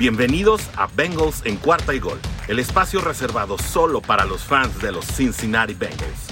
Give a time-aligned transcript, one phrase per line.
[0.00, 2.18] Bienvenidos a Bengals en cuarta y gol,
[2.48, 6.28] el espacio reservado solo para los fans de los Cincinnati Bengals.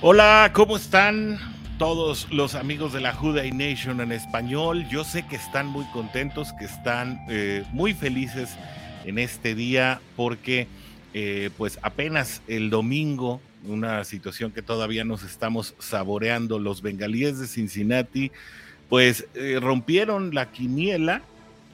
[0.00, 1.38] Hola, ¿cómo están
[1.78, 4.88] todos los amigos de la Juday Nation en español?
[4.88, 8.56] Yo sé que están muy contentos, que están eh, muy felices
[9.04, 10.66] en este día porque
[11.14, 16.58] eh, pues apenas el domingo una situación que todavía nos estamos saboreando.
[16.58, 18.32] Los bengalíes de Cincinnati,
[18.88, 21.22] pues eh, rompieron la quiniela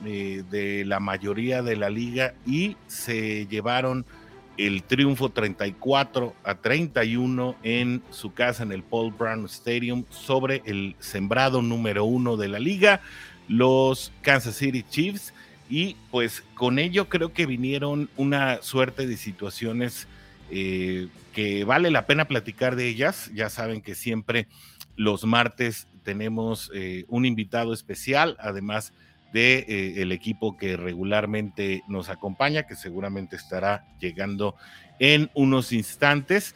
[0.04, 4.04] eh, de la mayoría de la liga y se llevaron
[4.58, 10.96] el triunfo 34 a 31 en su casa en el Paul Brown Stadium sobre el
[10.98, 13.00] sembrado número uno de la liga,
[13.48, 15.32] los Kansas City Chiefs.
[15.68, 20.06] Y pues con ello creo que vinieron una suerte de situaciones
[20.50, 23.30] eh, que vale la pena platicar de ellas.
[23.34, 24.46] Ya saben que siempre
[24.96, 28.92] los martes tenemos eh, un invitado especial, además
[29.32, 34.54] de eh, el equipo que regularmente nos acompaña, que seguramente estará llegando
[34.98, 36.54] en unos instantes.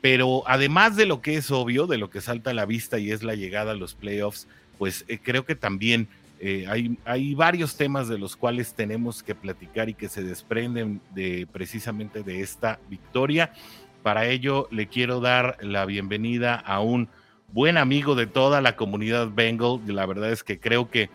[0.00, 3.12] pero además de lo que es obvio, de lo que salta a la vista y
[3.12, 6.08] es la llegada a los playoffs, pues creo que también
[6.40, 11.46] eh, hay, varios temas de los cuales tenemos que platicar y que se desprenden de
[11.50, 13.52] precisamente de esta victoria.
[14.02, 17.08] Para ello le quiero dar la bienvenida a un
[17.52, 19.80] buen amigo de toda la comunidad Bengal.
[19.86, 21.08] La verdad es que creo que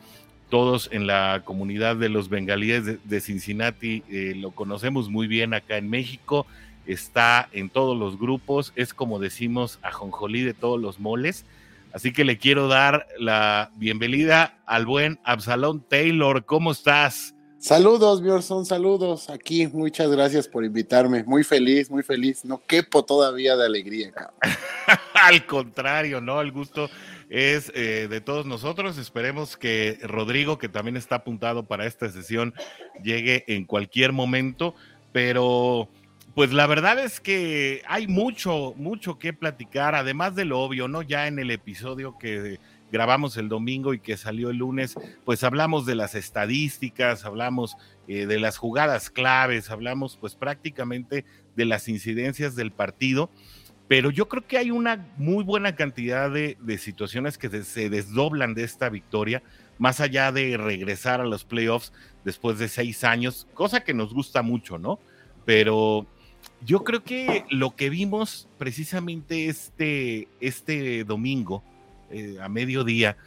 [0.50, 5.78] todos en la comunidad de los bengalíes de, Cincinnati eh, lo conocemos muy bien acá
[5.78, 6.48] en México.
[6.88, 11.46] Está en todos los grupos, es como decimos a Jonjolí de todos los moles
[11.92, 16.46] Así que le quiero dar la bienvenida al buen Absalón Taylor.
[16.46, 17.34] ¿Cómo estás?
[17.58, 19.30] Saludos, Bjorson, saludos.
[19.30, 21.24] Aquí, muchas gracias por invitarme.
[21.24, 22.46] Muy feliz, muy feliz.
[22.46, 24.14] No quepo todavía de alegría.
[25.14, 26.40] al contrario, ¿no?
[26.40, 26.90] El gusto
[27.30, 28.98] es eh, de todos nosotros.
[28.98, 32.54] Esperemos que Rodrigo, que también está apuntado para esta sesión,
[33.04, 34.74] llegue en cualquier momento.
[35.12, 35.90] Pero
[36.40, 41.02] pues la verdad es que hay mucho, mucho que platicar, además de lo obvio, ¿no?
[41.02, 42.62] Ya en el episodio que
[42.94, 44.96] grabamos el domingo y que salió el lunes,
[45.26, 47.76] pues hablamos de las estadísticas, hablamos
[48.08, 51.26] eh, de las jugadas claves, hablamos pues prácticamente
[51.58, 53.30] de las incidencias del partido,
[53.90, 58.54] pero yo creo que hay una muy buena cantidad de, de situaciones que se desdoblan
[58.54, 59.44] de esta victoria,
[59.78, 61.92] más allá de regresar a los playoffs
[62.24, 65.00] después de seis años, cosa que nos gusta mucho, ¿no?
[65.44, 66.08] Pero
[66.66, 71.64] yo creo que lo que vimos precisamente este, este domingo,
[72.12, 73.18] eh, a mediodía,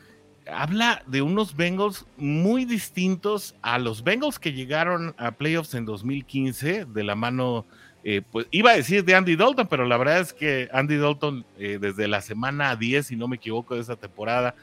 [0.51, 6.85] habla de unos Bengals muy distintos a los Bengals que llegaron a playoffs en 2015
[6.85, 7.65] de la mano,
[8.05, 11.45] eh, pues iba a decir de Andy Dalton, pero la verdad es que Andy Dalton
[11.59, 14.55] eh, desde la semana 10, si no me equivoco, de esa temporada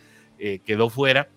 [0.65, 1.27] quedó fuera.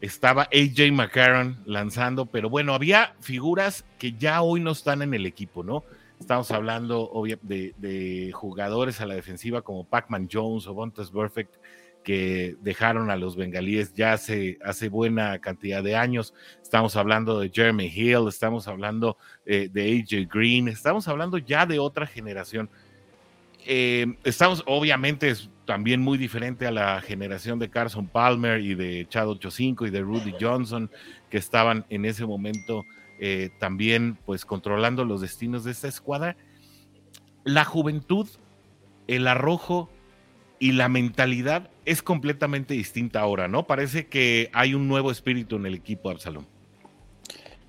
[0.00, 5.26] Estaba AJ McCarron lanzando, pero bueno, había figuras que ya hoy no están en el
[5.26, 5.82] equipo, ¿no?
[6.20, 7.10] Estamos hablando
[7.42, 11.54] de, jugadores a la defensiva como Pac-Man Jones o Bontas Perfect
[12.02, 14.58] que dejaron a los bengalíes ya hace,
[14.90, 16.34] buena cantidad de años.
[16.62, 19.16] Estamos hablando de Jeremy Hill, estamos hablando
[19.46, 22.68] eh, de AJ Green, estamos hablando ya de otra generación.
[23.66, 25.32] Eh, estamos obviamente
[25.64, 30.02] también muy diferente a la generación de Carson Palmer y de Chad 85 y de
[30.02, 30.90] Rudy Johnson
[31.30, 32.84] que estaban en ese momento
[33.20, 36.36] eh, también pues controlando los destinos de esta escuadra.
[37.44, 38.28] La juventud,
[39.06, 39.90] el arrojo
[40.58, 43.66] y la mentalidad es completamente distinta ahora, ¿no?
[43.66, 46.46] Parece que hay un nuevo espíritu en el equipo, Absalón.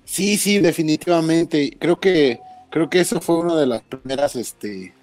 [0.04, 1.76] Sí, sí, definitivamente.
[1.78, 2.38] Creo que,
[2.70, 4.94] creo que eso fue una de las primeras, este,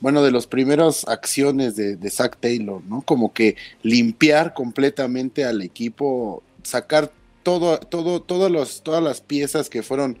[0.00, 3.02] bueno, de las primeras acciones de, de Zach Taylor, ¿no?
[3.02, 7.12] Como que limpiar completamente al equipo, sacar
[7.42, 10.18] todo, todo, todos los, todas las piezas que fueron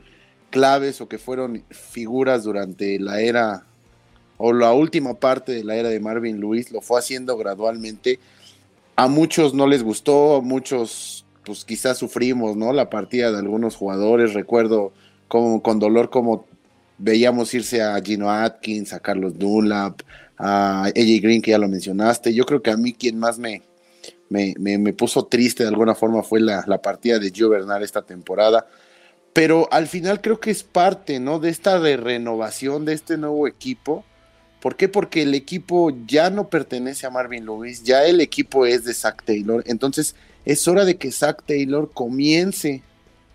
[0.50, 3.64] claves o que fueron figuras durante la era
[4.36, 8.18] o la última parte de la era de Marvin Lewis, lo fue haciendo gradualmente.
[8.96, 12.72] A muchos no les gustó, a muchos pues quizás sufrimos, ¿no?
[12.72, 14.92] La partida de algunos jugadores, recuerdo
[15.28, 16.46] como, con dolor como
[16.96, 20.00] veíamos irse a Gino Atkins, a Carlos Dunlap,
[20.38, 22.34] a AJ Green, que ya lo mencionaste.
[22.34, 23.62] Yo creo que a mí quien más me,
[24.30, 28.66] me, puso triste de alguna forma fue la, partida de Gio Bernal esta temporada.
[29.32, 31.38] Pero al final creo que es parte, ¿no?
[31.38, 34.04] De esta renovación de este nuevo equipo.
[34.60, 34.88] ¿Por qué?
[34.88, 39.22] Porque el equipo ya no pertenece a Marvin Lewis, ya el equipo es de Zach
[39.24, 39.62] Taylor.
[39.66, 42.82] Entonces es hora de que Zach Taylor comience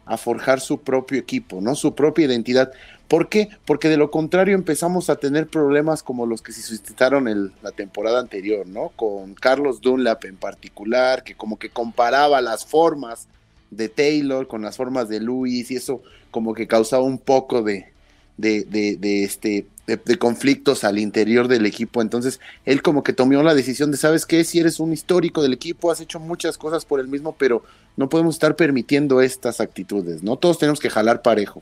[0.05, 1.75] a forjar su propio equipo, ¿no?
[1.75, 2.71] Su propia identidad.
[3.07, 3.49] ¿Por qué?
[3.65, 7.71] Porque de lo contrario empezamos a tener problemas como los que se suscitaron en la
[7.71, 8.89] temporada anterior, ¿no?
[8.95, 13.27] Con Carlos Dunlap en particular, que como que comparaba las formas
[13.71, 17.91] de Taylor con las formas de Luis y eso como que causaba un poco de,
[18.37, 22.01] de, de, este, de, conflictos al interior del equipo.
[22.01, 24.43] Entonces, él como que tomó la decisión de, ¿sabes qué?
[24.43, 27.63] Si eres un histórico del equipo, has hecho muchas cosas por el mismo, pero
[27.95, 30.35] no podemos estar permitiendo estas actitudes, ¿no?
[30.37, 31.61] Todos tenemos que jalar parejo.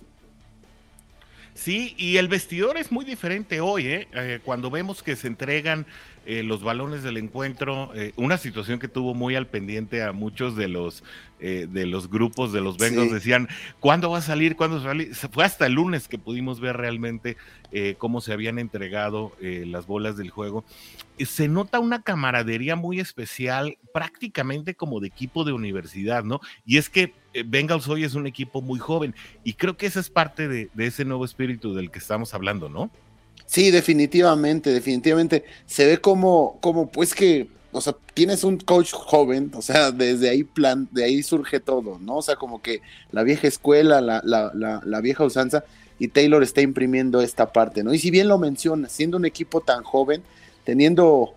[1.64, 4.08] Sí, y el vestidor es muy diferente hoy, ¿eh?
[4.12, 5.86] eh cuando vemos que se entregan
[6.26, 10.56] eh, los balones del encuentro, eh, una situación que tuvo muy al pendiente a muchos
[10.56, 11.04] de los
[11.42, 13.50] eh, de los grupos de los Bengals, decían,
[13.82, 14.56] ¿cuándo va a salir?
[14.56, 15.14] ¿Cuándo va a salir?
[15.14, 17.36] Fue hasta el lunes que pudimos ver realmente
[17.98, 20.64] cómo se habían entregado las bolas del juego.
[21.18, 26.40] Se nota una camaradería muy especial, prácticamente como de equipo de universidad, ¿no?
[26.66, 27.14] Y es que
[27.46, 30.86] Bengals hoy es un equipo muy joven y creo que esa es parte de, de
[30.86, 32.90] ese nuevo espíritu del que estamos hablando, ¿no?
[33.54, 35.46] Sí, definitivamente, definitivamente.
[35.68, 40.32] Se ve como, como pues que, o sea, tienes un coach joven, o sea, desde
[40.32, 42.16] ahí plan, de ahí surge todo, ¿no?
[42.18, 45.66] O sea, como que la vieja escuela, la, la, la, la vieja usanza,
[46.00, 47.94] y Taylor está imprimiendo esta parte, ¿no?
[47.94, 50.24] Y si bien lo menciona, siendo un equipo tan joven,
[50.64, 51.36] teniendo,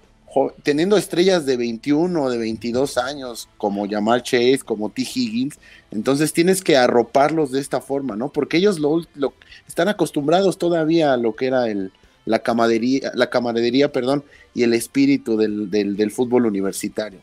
[0.63, 5.03] teniendo estrellas de 21 o de 22 años, como Jamal Chase, como T.
[5.03, 5.59] Higgins,
[5.91, 8.33] entonces tienes que arroparlos de esta forma, ¿no?
[8.33, 9.35] Porque ellos lo, lo
[9.69, 11.93] están acostumbrados todavía a lo que era el,
[12.27, 17.21] la camaradería, la camaradería perdón, y el espíritu del, del, fútbol universitario.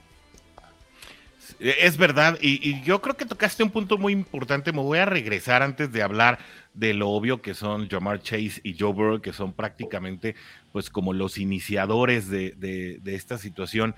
[1.59, 4.71] Es verdad, y, yo creo que tocaste un punto muy importante.
[4.71, 6.39] Me voy a regresar antes de hablar
[6.73, 10.35] de lo obvio que son Jamar Chase y Joe Burrow, que son prácticamente
[10.71, 13.95] pues como los iniciadores de, de, esta situación.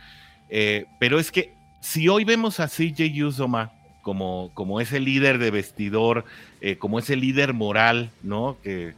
[0.50, 5.52] Eh, pero es que si hoy vemos a CJ Uzoma como, como ese líder de
[5.52, 6.26] vestidor,
[6.62, 8.58] eh, como ese líder moral, ¿no?
[8.62, 8.94] Que,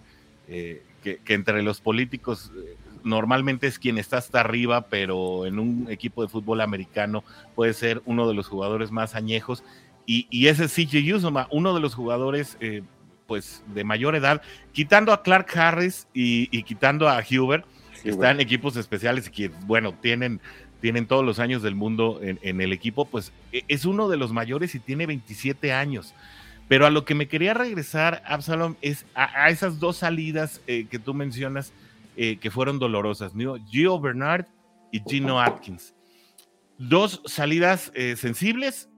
[0.49, 0.81] eh,
[1.23, 6.21] que, entre los políticos eh, normalmente es quien está hasta arriba, pero en un equipo
[6.21, 7.23] de fútbol americano
[7.55, 9.63] puede ser uno de los jugadores más añejos.
[10.05, 12.57] Y, ese es CJ Uzoma, uno de los jugadores
[13.27, 17.65] pues de mayor edad, quitando a Clark Harris y, quitando a Huber,
[18.01, 20.39] que están en equipos especiales y que, bueno, tienen
[20.79, 24.31] tienen todos los años del mundo en, el equipo, pues e, es uno de los
[24.31, 26.13] mayores y tiene 27 años.
[26.67, 30.99] Pero a lo que me quería regresar, Absalom, es a, esas dos salidas eh, que
[30.99, 31.71] tú mencionas
[32.15, 33.55] eh, que fueron dolorosas, ¿no?
[33.67, 34.45] Gio Bernard
[34.91, 35.93] y Gino Atkins.
[36.77, 38.89] Dos salidas eh, sensibles,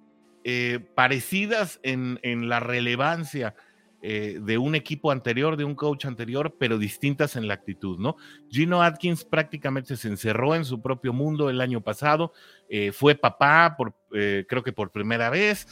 [0.96, 3.54] parecidas en, en la relevancia
[4.02, 8.16] eh, de un equipo anterior, de un coach anterior, pero distintas en la actitud, ¿no?
[8.50, 12.32] Gino Atkins prácticamente se encerró en su propio mundo el año pasado,
[12.70, 15.68] eh, fue papá, por, eh, creo que por primera vez,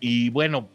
[0.00, 0.70] y bueno,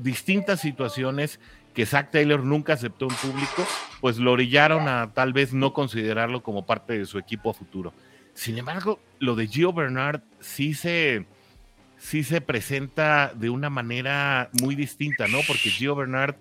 [0.00, 1.40] distintas situaciones
[1.74, 3.66] que Zach Taylor nunca aceptó en público,
[4.00, 7.92] pues lo orillaron a tal vez no considerarlo como parte de su equipo a futuro.
[8.34, 11.26] Sin embargo, lo de Gio Bernard sí se
[11.98, 15.38] sí se presenta de una manera muy distinta, ¿no?
[15.46, 16.36] Porque Gio Bernard,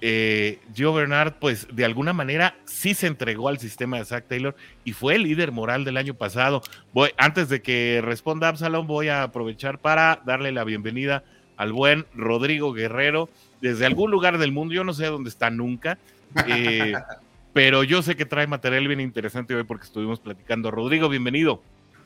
[0.00, 4.56] eh, Gio Bernard, pues de alguna manera sí se entregó al sistema de Zach Taylor
[4.84, 6.62] y fue el líder moral del año pasado.
[6.92, 11.24] Voy, antes de que responda Absalom, voy a aprovechar para darle la bienvenida
[11.58, 13.28] al buen Rodrigo Guerrero
[13.60, 14.72] desde algún lugar del mundo.
[14.72, 15.98] Yo no sé dónde está nunca.
[16.46, 16.94] Eh,
[17.52, 20.70] pero yo sé que trae material bien interesante hoy porque estuvimos platicando.
[20.70, 21.60] Rodrigo, bienvenido.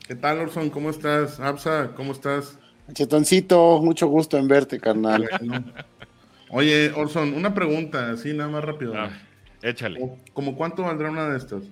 [0.05, 0.69] ¿Qué tal, Orson?
[0.69, 1.39] ¿Cómo estás?
[1.39, 2.57] Absa, ¿cómo estás?
[2.91, 5.29] Chetoncito, mucho gusto en verte, carnal.
[6.49, 8.93] Oye, Orson, una pregunta, así nada más rápido.
[8.95, 9.09] Ah,
[9.61, 10.01] échale.
[10.33, 11.63] ¿Cómo cuánto valdrá una de estas?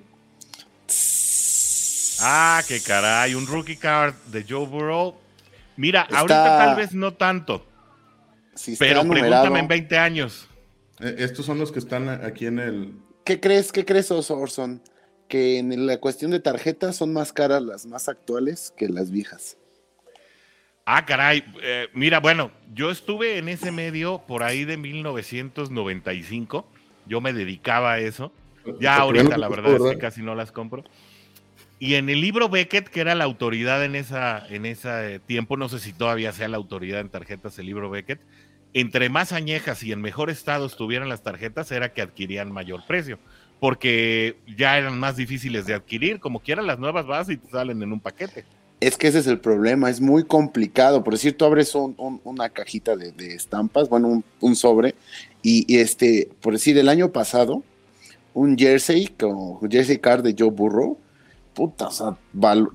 [2.24, 5.16] Ah, qué caray, un rookie card de Joe Burrow.
[5.76, 7.66] Mira, ahorita tal vez no tanto.
[8.80, 10.48] Pero pregúntame en 20 años.
[11.00, 12.94] Eh, estos son los que están aquí en el.
[13.24, 14.82] ¿Qué crees, qué crees, Orson?
[15.28, 19.58] Que en la cuestión de tarjetas son más caras las más actuales que las viejas.
[20.86, 21.44] Ah, caray.
[21.62, 26.66] Eh, mira, bueno, yo estuve en ese medio por ahí de 1995.
[27.06, 28.32] Yo me dedicaba a eso.
[28.80, 30.84] Ya ahorita la verdad es que casi no las compro.
[31.82, 35.68] Y en el libro Beckett, que era la autoridad en, esa, en ese tiempo, no
[35.68, 38.20] sé si todavía sea la autoridad en tarjetas el libro Beckett,
[38.76, 43.18] entre más añejas y en mejor estado estuvieran las tarjetas, era que adquirían mayor precio,
[43.60, 47.82] porque ya eran más difíciles de adquirir, como quieran las nuevas vas y te salen
[47.82, 48.46] en un paquete.
[48.80, 51.04] Es que ese es el problema, es muy complicado.
[51.04, 54.94] Por decir, tú abres una cajita de, estampas, bueno, un, sobre,
[55.42, 57.64] y, este, por decir, el año pasado,
[58.36, 61.00] un jersey, como jersey card de Joe Burrow,
[61.54, 62.18] puta, o sea,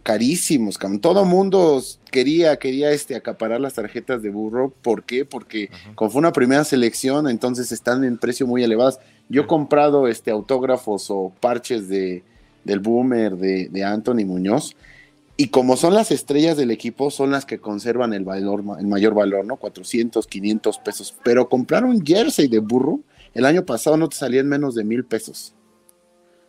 [0.03, 4.73] carísimos, Todo mundo quería, quería este, acaparar las tarjetas de burro.
[4.83, 5.25] ¿Por qué?
[5.25, 8.99] Porque como fue una primera selección, entonces están en precio muy elevados.
[9.29, 12.23] Yo he comprado este, autógrafos o parches de,
[12.65, 14.77] del Boomer, de, de Anthony Muñoz,
[15.39, 19.15] y como son las estrellas del equipo, son las que conservan el valor, el mayor
[19.15, 19.57] valor, ¿no?
[19.57, 21.15] 400, 500 pesos.
[21.23, 23.01] Pero comprar un jersey de burro,
[23.35, 25.55] el año pasado no te salía en menos de mil pesos.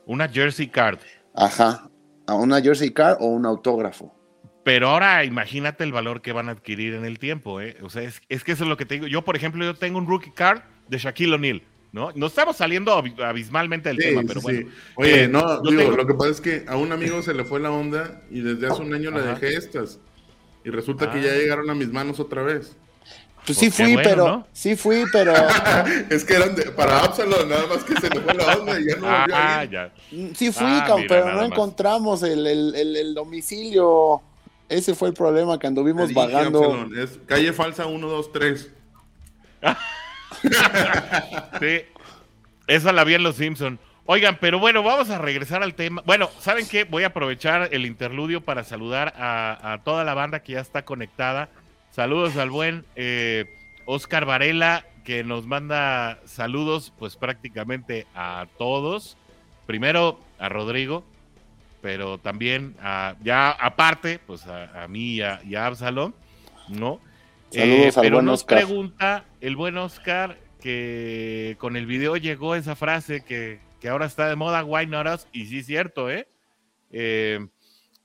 [0.06, 1.00] Una jersey card.
[1.34, 1.90] Ajá,
[2.28, 4.14] a una jersey card o un autógrafo.
[4.64, 7.78] Pero ahora imagínate el valor que van a adquirir en el tiempo, ¿eh?
[7.82, 9.08] O sea, es, es que eso es lo que te digo.
[9.08, 11.64] Yo, por ejemplo, yo tengo un rookie card de Shaquille O'Neal.
[11.92, 12.12] ¿no?
[12.16, 14.70] No estamos saliendo abismalmente del tema, pero bueno.
[14.96, 17.72] Oye, no, digo, lo que pasa es que a un amigo se le fue la
[17.72, 20.00] onda y desde hace un año le dejé estas.
[20.64, 21.36] Y resulta que ya ah.
[21.36, 22.76] llegaron a mis manos otra vez.
[23.48, 24.46] Pues sí fui, pero.
[24.52, 25.34] Sí fui, pero.
[26.10, 28.96] es que eran para Absalom, nada más que se le fue la onda y ya
[28.98, 29.92] no volvió ah, Ya.
[30.12, 34.22] Mm, sí fui, ah, pero no encontramos el, el, el, domicilio.
[34.68, 36.90] Ese fue el problema que anduvimos vagando.
[37.02, 38.70] es calle falsa 123.
[41.62, 41.82] sí,
[42.68, 43.80] esa la vi en Los Simpson.
[44.10, 46.02] Oigan, pero bueno, vamos a regresar al tema.
[46.06, 46.84] Bueno, ¿saben qué?
[46.84, 51.50] Voy a aprovechar el interludio para saludar a, toda la banda que ya está conectada.
[51.98, 53.46] Saludos al buen eh,
[53.86, 59.18] Oscar Varela, que nos manda saludos, pues prácticamente a todos.
[59.66, 61.04] Primero a Rodrigo,
[61.82, 66.14] pero también a, ya aparte, pues a, mí y a, Absalom,
[66.70, 67.00] ¿no?
[67.50, 73.26] Saludos eh, pero nos pregunta el buen Oscar que con el video llegó esa frase
[73.26, 75.28] que, ahora está de moda, Why Not Us?
[75.32, 76.28] Y sí es cierto, ¿eh?
[76.92, 77.48] ¿eh?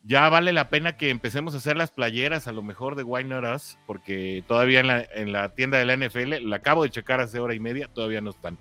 [0.04, 3.24] Ya vale la pena que empecemos a hacer las playeras a lo mejor de Why
[3.24, 6.90] Not Us, porque todavía en la, en la tienda de la NFL, la acabo de
[6.90, 8.58] checar hace hora y media, todavía no están.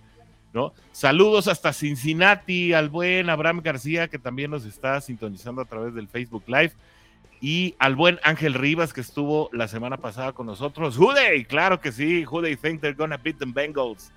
[0.54, 0.74] ¿No?
[0.92, 6.10] Saludos hasta Cincinnati al buen Abraham García, que también nos está sintonizando a través del
[6.10, 6.74] Facebook Live
[7.42, 10.96] y al buen Ángel Rivas que estuvo la semana pasada con nosotros.
[10.96, 14.12] Juday, claro que sí, Juday think they're gonna beat the Bengals.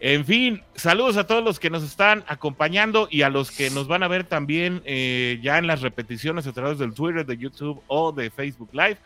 [0.00, 3.88] En fin, saludos a todos los que nos están acompañando y a los que nos
[3.88, 7.82] van a ver también eh, ya en las repeticiones a través del Twitter, de YouTube
[7.86, 8.98] o de Facebook Live.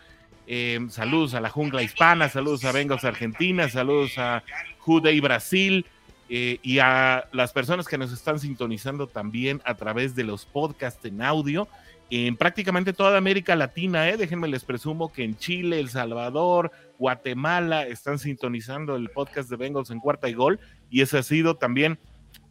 [0.46, 4.42] Em, saludos a la jungla hispana, saludos a Bengals Argentina, saludos a
[4.78, 5.84] Juday Brasil
[6.28, 11.04] eh, y a las personas que nos están sintonizando también a través de los podcasts
[11.04, 11.68] en audio
[12.10, 14.16] en prácticamente toda América Latina, ¿eh?
[14.16, 19.90] déjenme les presumo que en Chile, El Salvador, Guatemala están sintonizando el podcast de Bengals
[19.90, 20.58] en cuarta y gol,
[20.90, 21.98] y ese ha sido también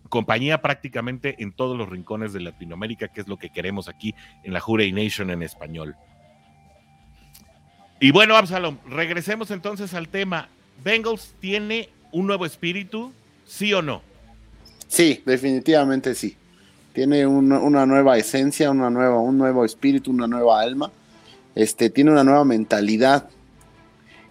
[0.09, 4.53] compañía prácticamente en todos los rincones de Latinoamérica, que es lo que queremos aquí en
[4.53, 5.95] la Jurey Nation en español.
[7.99, 10.49] Y bueno, Absalom, regresemos entonces al tema.
[10.83, 13.11] ¿Bengals tiene un nuevo espíritu?
[13.47, 14.01] ¿Sí o no?
[14.87, 16.37] Sí, definitivamente sí
[16.97, 20.91] tiene una, nueva esencia, una nueva, un nuevo espíritu, una nueva alma,
[21.53, 23.29] este, tiene una nueva mentalidad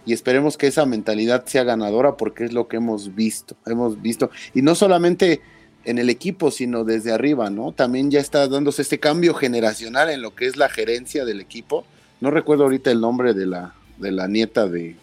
[0.04, 4.32] y esperemos que esa mentalidad sea ganadora porque es lo que hemos visto, hemos visto,
[4.52, 5.42] y no solamente
[5.84, 7.70] en el equipo, sino desde arriba, ¿no?
[7.70, 11.86] También ya está dándose este cambio generacional en lo que es la gerencia del equipo.
[12.20, 14.96] No recuerdo ahorita el nombre de la, de la nieta de,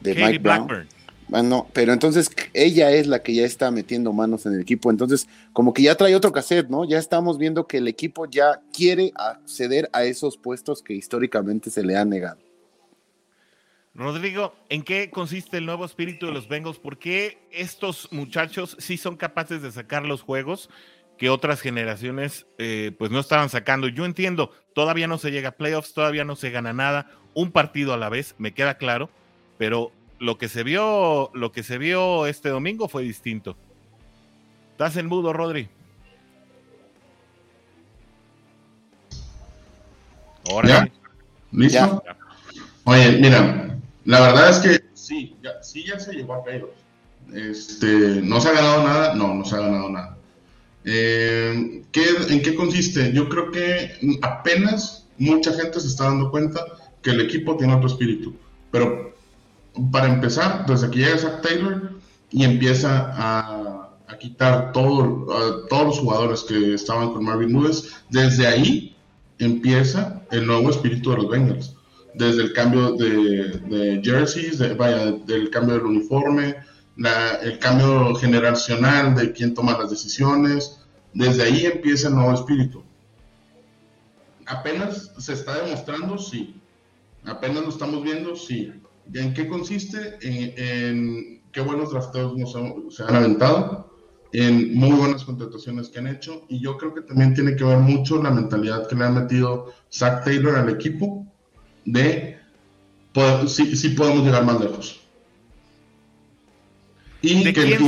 [0.00, 0.86] de Mike Brown.
[1.28, 4.90] Bueno, pero entonces ella es la que ya está metiendo manos en el equipo.
[4.90, 6.84] Entonces, como que ya trae otro cassette, ¿no?
[6.84, 11.82] Ya estamos viendo que el equipo ya quiere acceder a esos puestos que históricamente se
[11.82, 12.38] le han negado.
[13.94, 16.78] Rodrigo, ¿en qué consiste el nuevo espíritu de los Bengals?
[16.78, 20.68] ¿Por qué estos muchachos sí son capaces de sacar los juegos
[21.16, 23.86] que otras generaciones eh, pues no estaban sacando?
[23.86, 27.94] Yo entiendo, todavía no se llega a playoffs, todavía no se gana nada, un partido
[27.94, 29.10] a la vez, me queda claro,
[29.58, 33.56] pero lo que se vio, lo que se vio este domingo fue distinto.
[34.72, 35.68] ¿Estás en mudo, Rodri?
[40.50, 40.90] Ahora.
[41.52, 42.02] ¿Listo?
[42.84, 46.74] Oye, mira, la verdad es que sí, ya, sí ya se llegó a playoffs.
[47.32, 47.86] Este,
[48.22, 49.14] ¿No se ha ganado nada?
[49.14, 50.18] No, no se ha ganado nada.
[50.84, 53.12] Eh, ¿En qué consiste?
[53.12, 53.92] Yo creo que
[54.22, 56.60] apenas mucha gente se está dando cuenta
[57.02, 58.34] que el equipo tiene otro espíritu.
[58.70, 59.13] Pero
[59.90, 61.92] para empezar, desde que llega Zach Taylor
[62.30, 63.80] y empieza a,
[64.20, 68.96] quitar todo, todos los jugadores que estaban con Marvin Lewis, desde ahí
[69.40, 71.74] empieza el nuevo espíritu de los Bengals.
[72.14, 76.54] Desde el cambio de, jerseys, vaya, del cambio del uniforme,
[77.42, 80.78] el cambio generacional de quién toma las decisiones,
[81.12, 82.84] desde ahí empieza el nuevo espíritu.
[84.46, 86.54] Apenas se está demostrando, sí.
[87.24, 88.72] Apenas lo estamos viendo, sí
[89.12, 90.18] ¿En qué consiste?
[90.22, 92.32] En, qué buenos drafteos
[92.90, 93.90] se han aventado.
[94.32, 97.78] en muy buenas contrataciones que han hecho y yo creo que también tiene que ver
[97.78, 101.24] mucho la mentalidad que le ha metido Zach Taylor al equipo
[101.84, 102.38] de
[103.46, 105.00] si, si podemos llegar más lejos.
[107.22, 107.78] Y que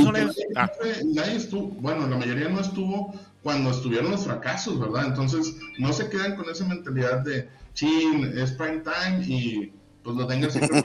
[0.55, 0.71] ah.
[1.13, 5.05] nadie estuvo, bueno, la mayoría no estuvo cuando estuvieron los fracasos, ¿verdad?
[5.07, 9.73] Entonces no se quedan con esa mentalidad de, chin, es prime time y
[10.07, 10.81] pues lo tengas siempre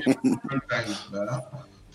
[1.12, 1.45] ¿verdad?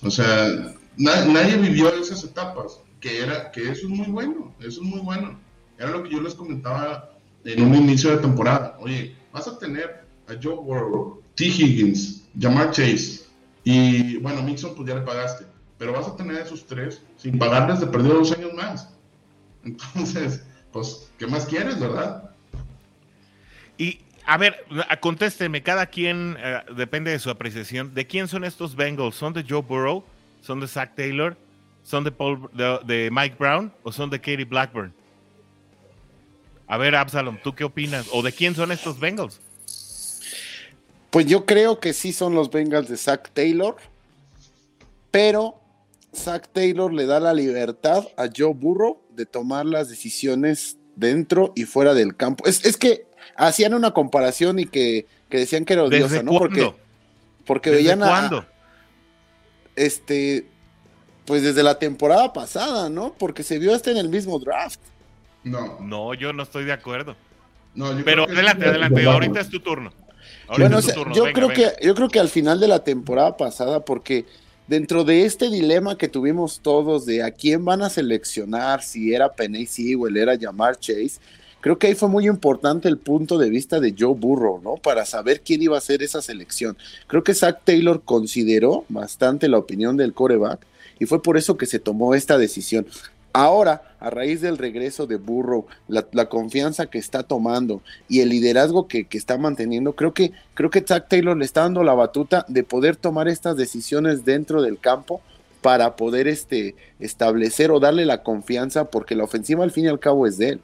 [0.01, 4.87] O sea, nadie vivió esas etapas que era que eso es muy bueno, eso es
[4.87, 5.37] muy bueno.
[5.77, 7.11] Era lo que yo les comentaba
[7.43, 8.77] en un inicio de temporada.
[8.79, 11.47] Oye, vas a tener a Joe Burrow, T.
[11.47, 13.25] Higgins, Jamar Chase
[13.65, 15.45] y bueno, Mixon pues ya le pagaste,
[15.77, 18.93] pero vas a tener a esos tres sin pagarles de perdido dos años más.
[19.65, 22.26] Entonces, pues, ¿qué más quieres, verdad?
[24.27, 24.65] A ver,
[24.99, 27.93] contésteme, cada quien eh, depende de su apreciación.
[27.93, 29.15] ¿De quién son estos Bengals?
[29.15, 30.03] ¿Son de Joe Burrow?
[30.41, 31.37] ¿Son de Zach Taylor?
[31.81, 34.93] ¿Son de, Paul, de, Mike Brown o son de Katie Blackburn?
[36.67, 38.07] A ver, Absalom, ¿tú qué opinas?
[38.11, 39.39] ¿O de quién son estos Bengals?
[41.09, 43.77] Pues yo creo que sí son los Bengals de Zach Taylor,
[45.09, 45.61] pero
[46.13, 51.63] Zach Taylor le da la libertad a Joe Burrow de tomar las decisiones dentro y
[51.63, 52.45] fuera del campo.
[52.45, 56.31] Es, que hacían una comparación y que, decían que era odiosa, ¿no?
[56.31, 56.73] Porque,
[57.45, 58.07] porque veían a.
[58.07, 58.45] ¿Cuándo?
[59.75, 60.47] Este,
[61.25, 63.13] pues desde la temporada pasada, ¿no?
[63.17, 64.79] Porque se vio hasta en el mismo draft.
[65.43, 65.77] No.
[65.81, 67.15] No, yo no estoy de acuerdo.
[68.03, 69.91] Pero adelante, adelante, ahorita es tu turno.
[70.47, 70.79] bueno,
[71.13, 74.25] yo creo que yo creo que al final de la temporada pasada, porque
[74.67, 79.31] dentro de este dilema que tuvimos todos de a quién van a seleccionar, si era
[79.31, 81.19] Penny Sewell, era Jamar Chase,
[81.61, 84.75] creo que ahí fue muy importante el punto de vista de Joe Burrow, ¿no?
[84.75, 86.77] Para saber quién iba a ser esa selección.
[87.07, 90.65] Creo que Zach Taylor consideró bastante la opinión del coreback
[90.99, 92.87] y fue por eso que se tomó esta decisión.
[93.33, 98.87] Ahora, a raíz del regreso de Burrow, la, confianza que está tomando y el liderazgo
[98.87, 102.63] que, está manteniendo, creo que, creo que Zach Taylor le está dando la batuta de
[102.63, 105.21] poder tomar estas decisiones dentro del campo
[105.61, 109.99] para poder este, establecer o darle la confianza, porque la ofensiva al fin y al
[109.99, 110.61] cabo es de él.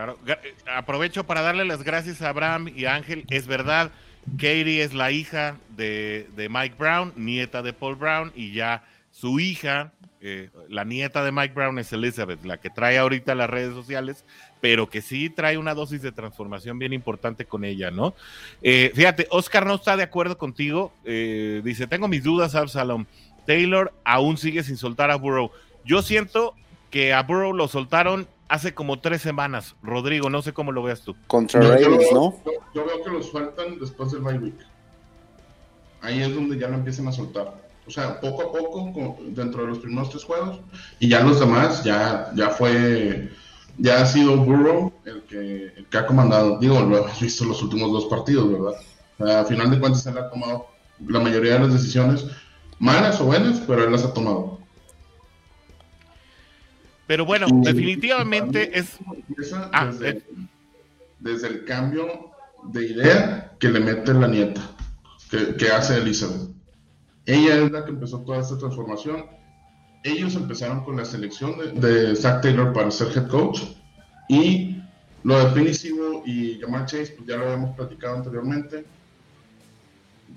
[0.00, 0.18] Claro,
[0.74, 3.26] aprovecho para darle las gracias a Abraham y Ángel.
[3.28, 3.90] Es verdad,
[4.38, 9.92] Katie es la hija de, Mike Brown, nieta de Paul Brown, y ya su hija,
[10.22, 14.24] eh, la nieta de Mike Brown es Elizabeth, la que trae ahorita las redes sociales,
[14.62, 18.14] pero que sí trae una dosis de transformación bien importante con ella, ¿no?
[18.62, 23.04] Eh, fíjate, Oscar no está de acuerdo contigo, eh, dice, tengo mis dudas, Absalom.
[23.46, 25.50] Taylor aún sigue sin soltar a Burrow.
[25.84, 26.54] Yo siento
[26.90, 29.76] que a Burrow lo soltaron hace como tres semanas.
[29.82, 31.16] Rodrigo, no sé cómo lo veas tú.
[31.28, 32.34] Contra Ravens, ¿no?
[32.74, 34.58] Yo, veo que lo sueltan después del bye week.
[36.02, 37.54] Ahí es donde ya lo empiezan a soltar.
[37.86, 40.60] O sea, poco a poco, dentro de los primeros tres juegos,
[40.98, 43.30] y ya los demás, ya, ya fue,
[43.78, 46.58] ya ha sido Burrow el que, el que ha comandado.
[46.58, 49.40] Digo, lo hemos visto los últimos dos partidos, ¿verdad?
[49.40, 50.68] a final de cuentas, él ha tomado
[51.06, 52.26] la mayoría de las decisiones,
[52.78, 54.59] malas o buenas, pero él las ha tomado.
[57.10, 58.98] Pero bueno, definitivamente es...
[59.72, 60.22] Ah, eh.
[61.18, 62.30] desde, el cambio
[62.66, 64.60] de idea que le mete la nieta,
[65.28, 66.50] que, hace Elizabeth.
[67.26, 69.26] Ella es la que empezó toda esta transformación.
[70.04, 73.62] Ellos empezaron con la selección de, Zach Taylor para ser head coach
[74.28, 74.80] y
[75.24, 78.84] lo definitivo y Jamal Chase, pues ya lo habíamos platicado anteriormente,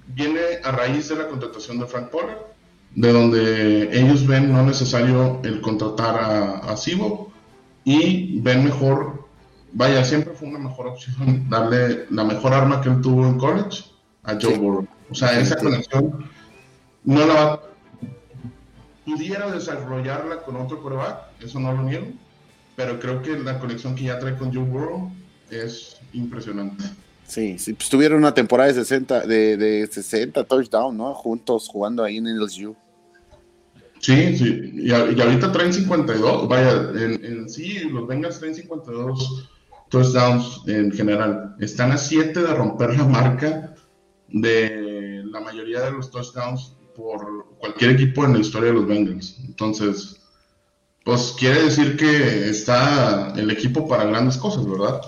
[0.08, 2.53] viene a raíz de la contratación de Frank Pollard
[2.96, 6.76] de donde ellos ven no necesario el contratar a, a
[7.86, 9.28] y ven mejor,
[9.74, 13.86] vaya, siempre fue una mejor opción darle la mejor arma que él tuvo en college
[14.24, 14.88] a Joe Burrow.
[15.10, 16.30] O sea, esa conexión
[17.04, 17.62] no la va,
[19.06, 22.08] pudiera desarrollarla con otro coreback, eso no lo niego,
[22.76, 25.12] pero creo que la conexión que ya trae con Joe Burrow
[25.50, 26.86] es impresionante.
[27.26, 31.14] Sí, sí pues tuvieron una temporada de 60, de, de 60 touchdowns, ¿no?
[31.14, 32.76] Juntos jugando ahí en el LSU.
[34.04, 39.50] Sí, sí, y, ahorita traen 52, vaya, en, sí, los Bengals traen 52
[39.90, 41.56] touchdowns en general.
[41.62, 43.74] Están a 7 de romper la marca
[44.28, 49.40] de la mayoría de los touchdowns por cualquier equipo en la historia de los Bengals.
[49.46, 50.22] Entonces,
[51.06, 55.00] pues quiere decir que está el equipo para grandes cosas, ¿verdad?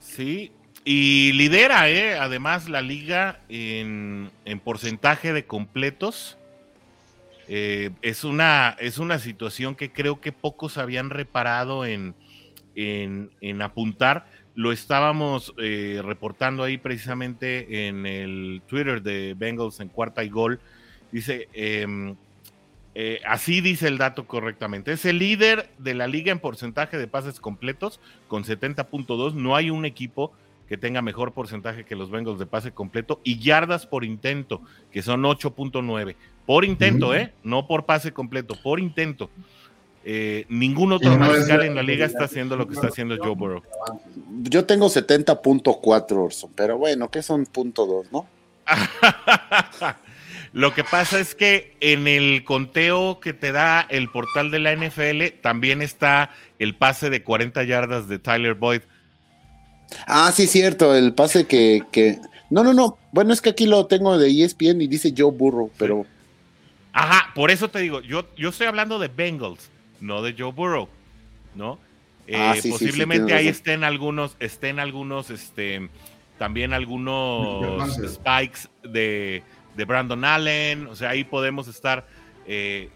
[0.00, 0.52] Sí,
[0.86, 2.16] y lidera, ¿eh?
[2.16, 6.37] además, la liga en, en porcentaje de completos
[7.48, 12.14] eh, es, una, es una situación que creo que pocos habían reparado en,
[12.74, 14.26] en, apuntar.
[14.54, 20.60] Lo estábamos eh, reportando ahí precisamente en el Twitter de Bengals en cuarta y gol.
[21.10, 22.16] Dice, em,
[23.00, 24.90] Eh, así dice el dato correctamente.
[24.90, 29.34] Es el líder de la liga en porcentaje de pases completos con 70.2.
[29.34, 30.32] No hay un equipo
[30.68, 35.02] que tenga mejor porcentaje que los Bengals de pase completo y yardas por intento, que
[35.02, 36.16] son 8.9.
[36.48, 37.34] Por intento, ¿eh?
[37.42, 39.28] No por pase completo, por intento.
[40.02, 43.62] Eh, ningún otro mariscal en la liga está haciendo lo que está haciendo Joe Burrow.
[44.44, 48.26] Yo tengo 70.4, Orson, pero bueno, ¿qué son punto .2, no?
[50.54, 54.74] Lo que pasa es que en el conteo que te da el portal de la
[54.74, 58.80] NFL también está el pase de 40 yardas de Tyler Boyd.
[60.06, 62.18] Ah, sí, cierto, el pase que, que...
[62.48, 62.96] No, no, no.
[63.12, 66.06] Bueno, es que aquí lo tengo de ESPN y dice Joe Burrow, pero...
[66.98, 70.88] Ajá, por eso te digo, yo, yo estoy hablando de Bengals, no de Joe Burrow,
[71.54, 71.78] ¿no?
[72.34, 75.88] Ah, eh, posiblemente ahí estén algunos, estén algunos, este,
[76.38, 79.42] también algunos spikes de
[79.78, 82.04] de Brandon Allen, o sea, ahí podemos estar
[82.46, 82.90] eh,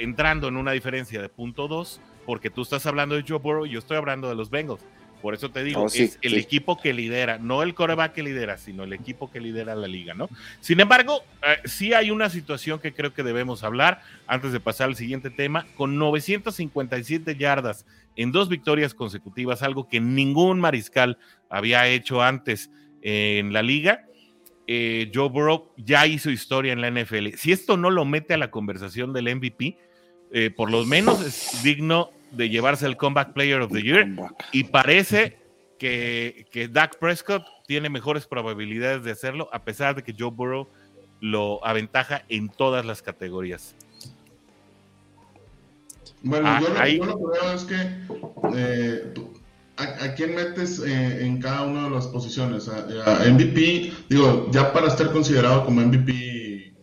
[0.00, 3.70] entrando en una diferencia de punto dos, porque tú estás hablando de Joe Burrow y
[3.70, 4.84] yo estoy hablando de los Bengals.
[5.22, 8.58] Por eso te digo, oh, es el equipo que lidera, no el coreback que lidera,
[8.58, 10.28] sino el equipo que lidera la liga, ¿no?
[10.60, 14.88] Sin embargo, eh, sí hay una situación que creo que debemos hablar antes de pasar
[14.88, 15.64] al siguiente tema.
[15.76, 23.52] Con 957 yardas en dos victorias consecutivas, algo que ningún mariscal había hecho antes en
[23.52, 24.06] la liga,
[24.66, 27.36] eh, Joe Burrow ya hizo historia en la NFL.
[27.36, 29.76] Si esto no lo mete a la conversación del MVP,
[30.32, 34.08] eh, por lo menos es digno de llevarse el Comeback Player of the Year
[34.52, 35.38] y parece
[35.78, 40.68] que, que Dak Prescott tiene mejores probabilidades de hacerlo a pesar de que Joe Burrow
[41.20, 43.74] lo aventaja en todas las categorías.
[46.22, 49.14] Bueno, ah, yo, lo, que veo es que eh,
[49.76, 52.68] ¿A, quién metes eh, en cada una de las posiciones?
[52.68, 56.74] A, MVP, digo, ya para estar considerado como MVP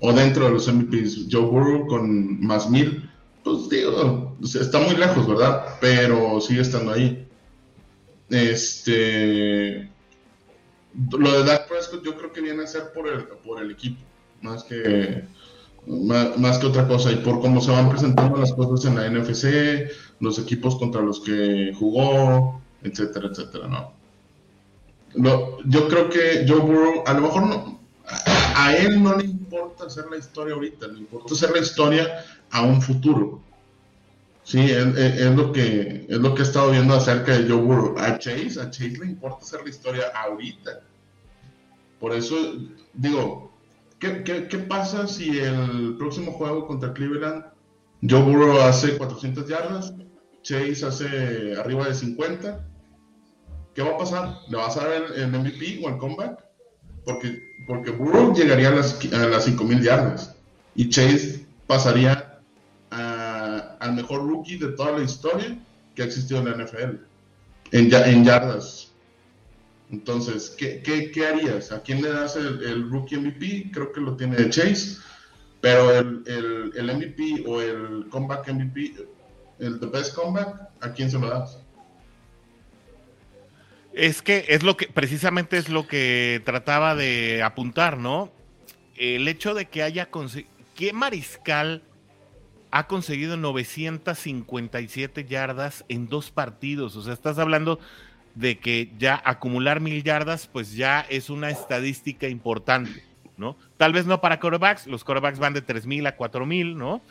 [0.00, 3.07] o dentro de los MVPs, Joe Burrow con más mil,
[3.48, 5.76] pues digo, está muy lejos, ¿verdad?
[5.80, 7.26] Pero sigue estando ahí.
[8.30, 9.90] Este.
[11.16, 14.00] Lo de Dak Prescott yo creo que viene a ser por el, por el equipo,
[14.42, 15.24] más que,
[15.86, 19.90] más que otra cosa, y por cómo se van presentando las cosas en la NFC
[20.20, 23.96] los equipos contra los que jugó, etcétera, etcétera, ¿no?
[25.64, 27.80] yo creo que Joe Burrow, a lo mejor no,
[28.54, 32.62] a, él no le importa hacer la historia ahorita, le importa hacer la historia a
[32.62, 33.42] un futuro.
[34.44, 37.98] Sí, es, lo que es lo que he estado viendo acerca de Joe Burrow.
[37.98, 40.80] A Chase, a Chase le importa hacer la historia ahorita.
[42.00, 42.34] Por eso
[42.94, 43.52] digo,
[43.98, 47.44] ¿qué, qué, pasa si el próximo juego contra Cleveland
[48.08, 49.92] Joe Burrow hace 400 yardas
[50.42, 52.64] Chase hace arriba de 50,
[53.74, 54.38] ¿qué va a pasar?
[54.48, 56.42] ¿Le vas a dar el, MVP o el comeback?
[57.04, 60.34] Porque, porque Burrow llegaría a las, a las 5000 yardas
[60.74, 62.27] y Chase pasaría
[63.88, 65.58] al mejor rookie de toda la historia
[65.94, 66.96] que ha existido en la NFL
[67.72, 68.92] en, yardas.
[69.90, 71.72] Entonces, ¿qué, ¿qué, harías?
[71.72, 73.70] ¿A quién le das el, rookie MVP?
[73.72, 74.98] Creo que lo tiene Chase,
[75.60, 78.94] pero el, el, el MVP o el comeback MVP
[79.58, 81.58] el The Best Comeback, ¿a quién se lo das?
[83.92, 88.30] Es que es lo que, precisamente es lo que trataba de apuntar, ¿no?
[88.96, 91.82] El hecho de que haya conseguido, ¿qué mariscal
[92.70, 96.96] ha conseguido 957 yardas en dos partidos?
[96.96, 97.78] O sea, estás hablando
[98.34, 103.02] de que ya acumular mil yardas, pues ya es una estadística importante,
[103.36, 103.56] ¿no?
[103.76, 107.02] Tal vez no para corebacks, los corebacks van de 3000 a 4000, ¿no?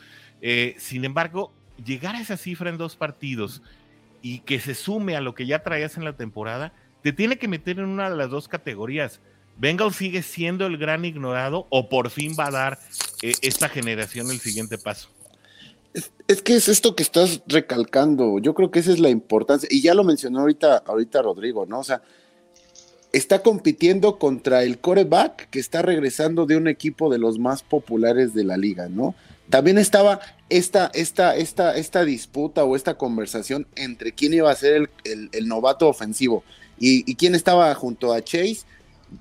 [0.42, 1.52] Eh, sin embargo,
[1.84, 3.62] llegar a esa cifra en dos partidos
[4.22, 7.48] y que se sume a lo que ya traías en la temporada, te tiene que
[7.48, 9.20] meter en una de las dos categorías.
[9.58, 12.80] Bengals sigue siendo el gran ignorado o por fin va a dar
[13.22, 15.10] eh, esta generación el siguiente paso.
[16.28, 18.40] Es, que es esto que estás recalcando.
[18.40, 19.68] Yo creo que esa es la importancia.
[19.72, 21.80] Y ya lo mencionó ahorita, ahorita Rodrigo, ¿no?
[21.80, 22.02] O sea,
[23.14, 28.34] está compitiendo contra el coreback que está regresando de un equipo de los más populares
[28.34, 29.16] de la liga, ¿no?
[29.50, 34.90] También estaba esta, esta, esta, esta disputa o esta conversación entre quién iba a ser
[35.06, 36.44] el, novato ofensivo
[36.78, 38.60] y, quién estaba junto a Chase,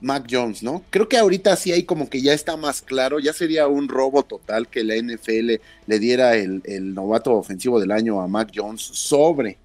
[0.00, 0.82] Mac Jones, ¿no?
[0.90, 4.22] Creo que ahorita sí hay como que ya está más claro, ya sería un robo
[4.22, 9.58] total que la NFL le diera el, novato ofensivo del año a Mac Jones sobre,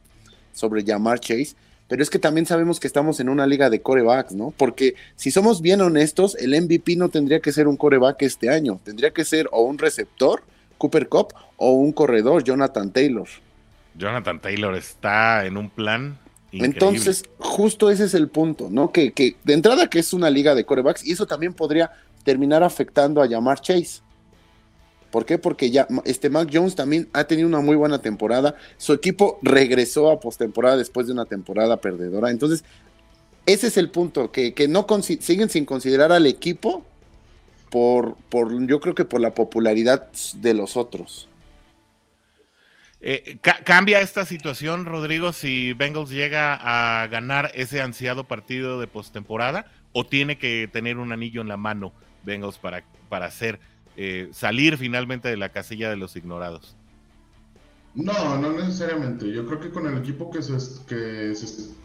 [0.54, 1.56] sobre llamar Chase.
[1.88, 4.54] Pero es que también sabemos que estamos en una liga de corebacks, ¿no?
[4.56, 8.80] Porque si somos bien honestos, el MVP no tendría que ser un coreback este año,
[8.86, 10.42] tendría que ser o un receptor
[10.78, 13.28] Cooper Cup o un corredor, Jonathan Taylor.
[13.96, 16.18] Jonathan Taylor está en un plan.
[16.52, 16.66] Increíble.
[16.66, 18.92] Entonces, justo ese es el punto, ¿no?
[18.92, 21.92] Que, que, de entrada que es una liga de corebacks y eso también podría
[22.24, 24.02] terminar afectando a llamar Chase.
[25.12, 25.38] ¿Por qué?
[25.38, 28.56] Porque ya este Mac Jones también ha tenido una muy buena temporada.
[28.78, 32.32] Su equipo regresó a postemporada después de una temporada perdedora.
[32.32, 32.64] Entonces,
[33.46, 36.86] ese es el punto, que, no siguen sin considerar al equipo
[37.70, 41.28] por, por, yo creo que por la popularidad de los otros.
[43.04, 49.66] Eh, ¿Cambia esta situación, Rodrigo, si Bengals llega a ganar ese ansiado partido de postemporada?
[49.92, 53.60] ¿O tiene que tener un anillo en la mano Bengals para, para hacer
[53.98, 56.78] eh, salir finalmente de la casilla de los ignorados?
[57.96, 59.32] No, no necesariamente.
[59.32, 60.54] Yo creo que con el equipo que se,
[60.86, 61.34] que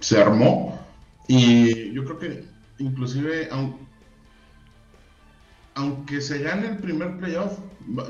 [0.01, 0.79] se, armó,
[1.27, 2.45] y yo creo que
[2.79, 3.86] inclusive, aunque
[6.21, 7.59] se gane el primer playoff,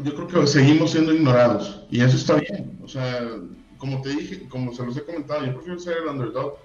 [0.02, 1.82] yo creo que seguimos siendo ignorados.
[1.90, 2.78] Y eso está bien.
[2.82, 3.28] O sea,
[3.78, 6.58] como te dije, como se los he comentado, yo prefiero ser el underdog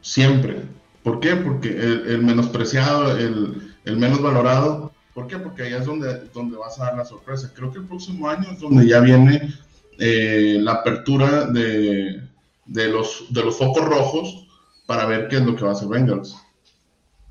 [0.00, 0.62] siempre.
[1.02, 1.36] ¿Por qué?
[1.36, 4.92] Porque el, menospreciado, el, el, menos valorado.
[5.14, 5.38] ¿Por qué?
[5.38, 7.52] Porque ahí es donde, donde vas a dar la sorpresa.
[7.54, 9.54] Creo que el próximo año es donde ya viene
[9.98, 12.22] eh, la apertura de,
[12.66, 14.46] de, los, de los focos rojos
[14.86, 16.36] para ver qué es lo que va a hacer Bengals.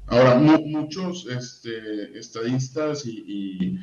[0.07, 3.79] Ahora, muchos este, estadistas y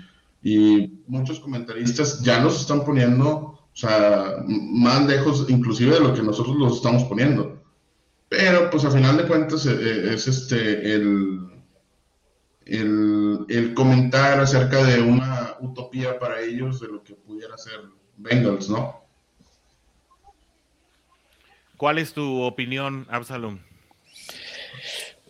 [1.06, 6.56] muchos comentaristas ya nos están poniendo, o sea, más lejos inclusive de lo que nosotros
[6.56, 7.62] los estamos poniendo.
[8.28, 11.38] Pero pues a final de cuentas eh, eh, es este el,
[12.64, 17.78] el, el, comentar acerca de una utopía para ellos de lo que pudiera ser
[18.16, 19.02] Bengals, ¿no?
[21.76, 23.58] ¿Cuál es tu opinión, Absalom?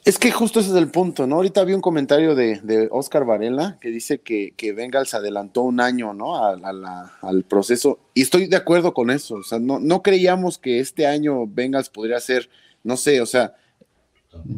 [0.04, 1.36] Es que justo ese es el punto, ¿no?
[1.36, 4.74] Ahorita vi un comentario de, Oscar Varela que dice que, que
[5.12, 6.36] adelantó un año, ¿no?
[6.44, 8.00] al proceso.
[8.12, 9.36] Y estoy de acuerdo con eso.
[9.36, 12.50] O sea, no, no creíamos que este año Bengals podría ser,
[12.82, 13.54] no sé, o sea,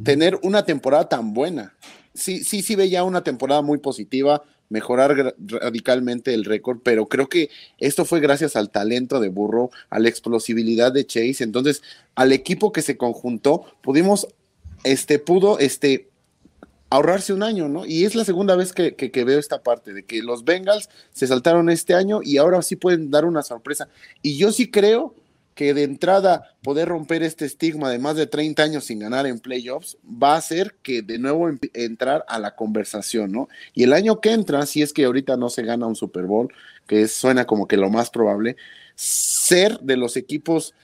[0.03, 1.75] tener una temporada tan buena.
[2.15, 7.51] Sí, sí, sí veía una temporada muy positiva, mejorar radicalmente el récord, pero creo que
[7.79, 11.45] esto fue gracias al talento de Burro, a la explosibilidad de Chase.
[11.45, 11.83] Entonces,
[12.15, 14.27] al equipo que se conjuntó, pudimos
[14.85, 16.09] este, pudo este,
[16.91, 17.85] ahorrarse un año, ¿no?
[17.85, 21.69] Y es la segunda vez que, veo esta parte, de que los Bengals se saltaron
[21.69, 23.89] este año y ahora sí pueden dar una sorpresa.
[24.23, 25.17] Y yo sí creo
[25.57, 29.39] que de entrada poder romper este estigma de más de 30 años sin ganar en
[29.39, 33.49] playoffs va a hacer que de nuevo entrar a la conversación, ¿no?
[33.73, 36.53] Y el año que entra, si es que ahorita no se gana un Super Bowl,
[36.87, 38.57] que suena como que lo más probable,
[38.95, 40.75] ser de los equipos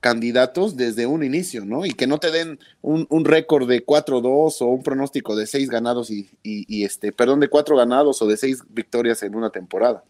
[0.00, 1.84] candidatos desde un inicio, ¿no?
[1.84, 6.10] Y que no te den un, récord de 4-2 o un pronóstico de 6 ganados
[6.10, 10.02] y, este, perdón, de 4 ganados o de 6 victorias en una temporada.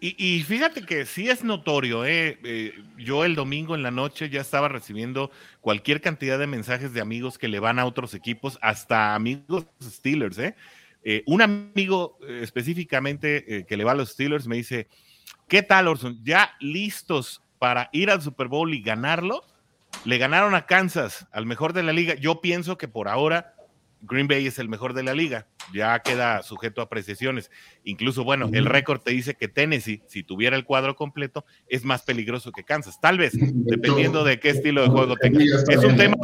[0.00, 2.38] y, fíjate que sí es notorio, ¿eh?
[2.44, 2.74] ¿eh?
[2.98, 7.38] yo el domingo en la noche ya estaba recibiendo cualquier cantidad de mensajes de amigos
[7.38, 10.54] que le van a otros equipos, hasta amigos Steelers, ¿eh?
[11.02, 14.86] eh un amigo eh, específicamente que le va a los Steelers me dice,
[15.48, 16.20] ¿qué tal Orson?
[16.22, 19.44] ¿Ya listos para ir al Super Bowl y ganarlo,
[20.04, 22.16] le ganaron a Kansas, al mejor de la liga.
[22.16, 23.54] Yo pienso que por ahora
[24.00, 27.52] Green Bay es el mejor de la liga, ya queda sujeto a apreciaciones.
[27.84, 32.02] Incluso, bueno, el récord te dice que Tennessee, si tuviera el cuadro completo, es más
[32.02, 33.00] peligroso que Kansas.
[33.00, 35.38] Tal vez, dependiendo de qué estilo de juego tenga.
[35.68, 36.16] Es un tema.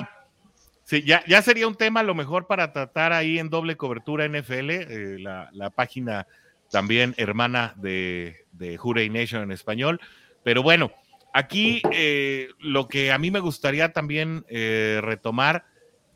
[0.82, 4.26] Sí, ya, ya sería un tema a lo mejor para tratar ahí en doble cobertura
[4.26, 6.26] NFL, eh, la, página
[6.68, 10.00] también hermana de, de Nation en español.
[10.42, 10.90] Pero bueno,
[11.38, 15.66] Aquí eh, lo que a mí me gustaría también eh, retomar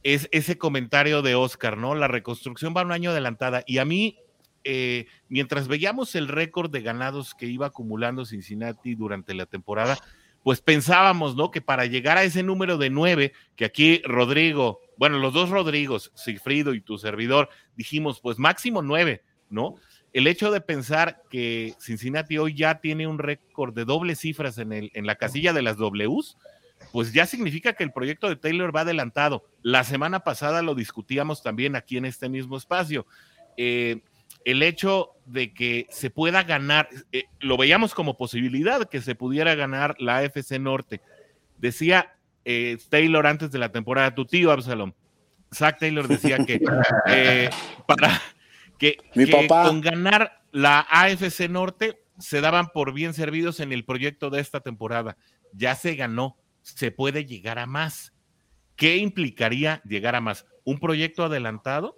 [0.02, 1.94] es ese comentario de Oscar, ¿no?
[1.94, 4.18] La reconstrucción va un año adelantada y a mí,
[4.64, 9.96] eh, mientras veíamos el récord de ganados que iba acumulando Cincinnati durante la temporada,
[10.42, 11.52] pues pensábamos, ¿no?
[11.52, 16.10] Que para llegar a ese número de nueve, que aquí Rodrigo, bueno, los dos Rodrigos,
[16.16, 19.76] Sigfrido y tu servidor, dijimos, pues máximo nueve, ¿no?
[20.12, 24.72] el hecho de pensar que Cincinnati hoy ya tiene un récord de doble cifras en,
[24.72, 26.36] el, en la casilla de las Ws,
[26.92, 29.44] pues ya significa que el proyecto de Taylor va adelantado.
[29.62, 33.06] La semana pasada lo discutíamos también aquí en este mismo espacio.
[33.56, 34.00] Eh,
[34.44, 39.54] el hecho de que se pueda ganar, eh, lo veíamos como posibilidad que se pudiera
[39.54, 41.00] ganar la AFC Norte.
[41.56, 44.92] Decía eh, Taylor antes de la temporada, tu tío Absalom,
[45.54, 46.60] Zach Taylor decía que
[47.86, 48.20] para,
[48.82, 48.98] que,
[49.46, 54.58] con ganar la AFC Norte se daban por bien servidos en el proyecto de esta
[54.58, 55.16] temporada.
[55.52, 58.12] Ya se ganó, se puede llegar a más.
[58.74, 60.46] ¿Qué implicaría llegar a más?
[60.64, 61.96] ¿Un proyecto adelantado?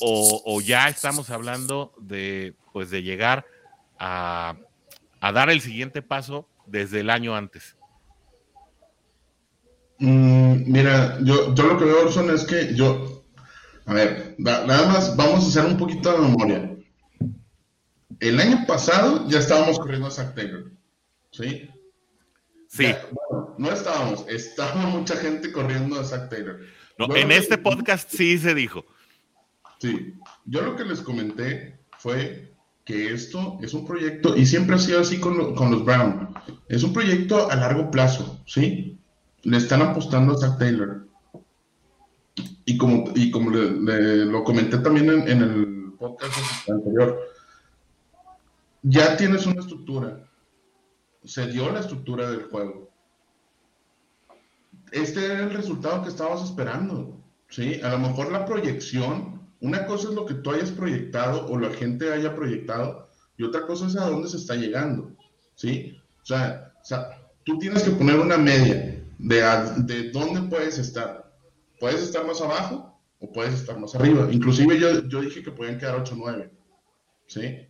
[0.00, 3.44] ¿O, ya estamos hablando de, pues, de llegar
[3.98, 4.56] a,
[5.20, 7.76] dar el siguiente paso desde el año antes?
[9.98, 13.15] Mm, mira, yo, yo lo que veo, Orson, es que yo,
[13.86, 16.76] a ver, nada más vamos a hacer un poquito de memoria.
[18.20, 20.72] el año pasado ya estábamos corriendo a Zach Taylor.
[21.30, 21.70] ¿Sí?
[22.68, 22.94] Sí.
[23.58, 26.60] no estábamos, estaba mucha gente corriendo a Zach Taylor.
[26.98, 28.84] No, en este podcast sí se dijo.
[29.78, 30.14] Sí,
[30.46, 32.52] yo lo que les comenté fue
[32.84, 36.34] que esto es un proyecto, y siempre ha sido así con, los Brown,
[36.68, 38.98] es un proyecto a largo plazo, ¿sí?
[39.42, 41.05] Le están apostando a Zach Taylor.
[42.66, 47.18] Y como, y como lo comenté también en, el podcast anterior,
[48.82, 50.28] ya tienes una estructura,
[51.24, 52.90] se dio la estructura del juego.
[54.92, 57.80] Este era el resultado que estabas esperando, ¿sí?
[57.82, 61.70] A lo mejor la proyección una cosa es lo que tú hayas proyectado o la
[61.70, 65.12] gente haya proyectado y otra cosa es a dónde se está llegando,
[65.54, 65.98] ¿sí?
[66.22, 66.72] O sea,
[67.44, 69.42] tú tienes que poner una media de,
[69.78, 71.25] de dónde puedes estar.
[71.78, 74.28] Puedes estar más abajo o puedes estar más arriba.
[74.30, 76.50] Inclusive yo, yo dije que podían quedar 8-9,
[77.26, 77.68] ¿sí?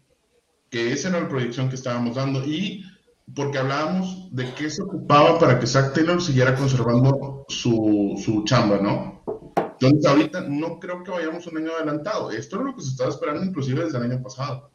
[0.70, 2.84] Que esa era la proyección que estábamos dando y
[3.34, 8.78] porque hablábamos de qué se ocupaba para que Zach Taylor siguiera conservando su, su chamba,
[8.78, 9.16] ¿no?
[9.78, 12.30] Entonces, ahorita no creo que vayamos un año adelantado.
[12.30, 14.70] Esto es lo que se estaba esperando inclusive desde el año pasado.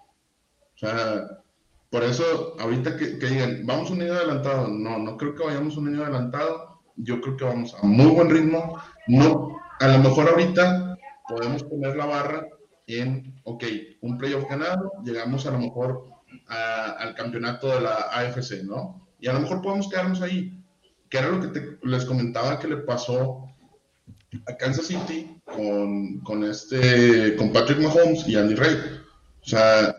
[0.76, 1.42] O sea,
[1.90, 5.88] por eso, ahorita que, digan, vamos un año adelantado, no, no creo que vayamos un
[5.88, 6.71] año adelantado.
[6.96, 8.82] Yo creo que vamos a muy buen ritmo.
[9.08, 12.48] No, a lo mejor ahorita podemos poner la barra
[12.88, 13.64] en, ok,
[14.02, 16.06] un playoff ganado, llegamos a lo mejor
[16.48, 19.08] al campeonato de la AFC, ¿no?
[19.20, 20.64] Y a lo mejor podemos quedarnos ahí,
[21.10, 23.46] que era lo que les comentaba que le pasó
[24.48, 28.78] a Kansas City con, con, este, con Patrick Mahomes y Andy Reid.
[29.42, 29.96] O sea,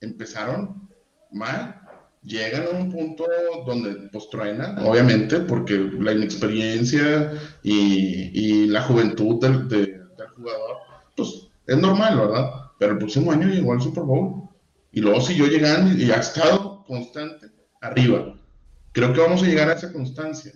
[0.00, 0.88] empezaron
[1.30, 1.77] mal,
[2.22, 3.26] llegan a un punto
[3.66, 10.04] donde pues truenan, obviamente, porque la inexperiencia y, y la juventud del, del,
[10.36, 10.76] jugador,
[11.16, 12.50] pues es normal, ¿verdad?
[12.78, 14.48] Pero el próximo año llegó al Super Bowl
[14.92, 17.46] y luego siguió llegando y ha estado constante
[17.80, 18.34] arriba.
[18.92, 20.52] Creo que vamos a llegar a esa constancia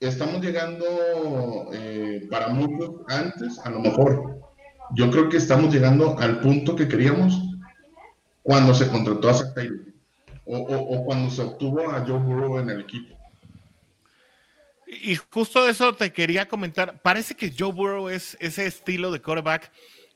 [0.00, 0.84] estamos llegando
[1.72, 4.40] eh, para muchos antes, a lo mejor.
[4.94, 7.40] Yo creo que estamos llegando al punto que queríamos
[8.46, 9.80] cuando se contrató a Zach Taylor
[10.44, 13.16] o, cuando se obtuvo a Joe Burrow en el equipo.
[14.86, 17.02] Y justo eso te quería comentar.
[17.02, 19.72] Parece que Joe Burrow es ese estilo de quarterback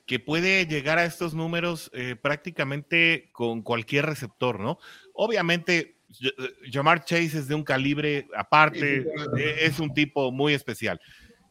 [0.07, 4.79] que puede llegar a estos números eh, prácticamente con cualquier receptor, ¿no?
[5.12, 6.31] Obviamente eh,
[6.71, 11.01] Jamar Chase es de un calibre aparte, e, es un tipo muy especial.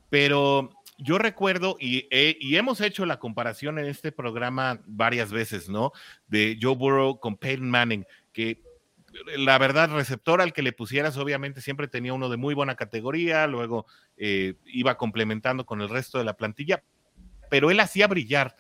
[0.09, 2.07] Pero yo recuerdo, y,
[2.55, 5.93] hemos hecho la comparación en este programa varias veces, ¿no?
[6.27, 8.61] De Joe Burrow con Peyton Manning, que
[9.37, 13.47] la verdad, receptor al que le pusieras, obviamente siempre tenía uno de muy buena categoría,
[13.47, 13.85] luego
[14.17, 16.83] eh, iba complementando con el resto de la plantilla,
[17.49, 18.55] pero él hacía brillar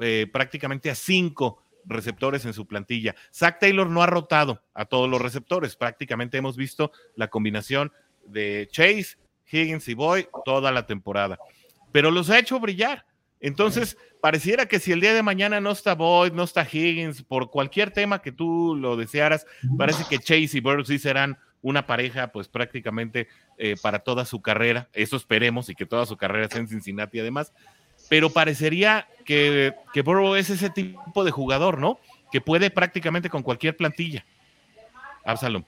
[0.00, 3.14] eh, prácticamente a cinco receptores en su plantilla.
[3.32, 5.76] Zach Taylor no ha rotado a todos los receptores.
[5.76, 7.92] Prácticamente hemos visto la combinación
[8.26, 9.16] de Chase,
[9.50, 11.38] Higgins y Boyd toda la temporada.
[11.94, 13.06] Pero los ha hecho brillar.
[13.38, 17.50] Entonces, pareciera que si el día de mañana no está Boyd, no está Higgins, por
[17.50, 19.46] cualquier tema que tú lo desearas,
[19.78, 23.28] parece que Chase y Burroughs sí serán una pareja, pues prácticamente
[23.58, 24.88] eh, para toda su carrera.
[24.92, 27.52] Eso esperemos y que toda su carrera sea en Cincinnati además
[28.08, 31.98] pero parecería que, que Burrow es ese tipo de jugador, ¿no?
[32.30, 34.24] Que puede prácticamente con cualquier plantilla.
[35.24, 35.64] Absalom.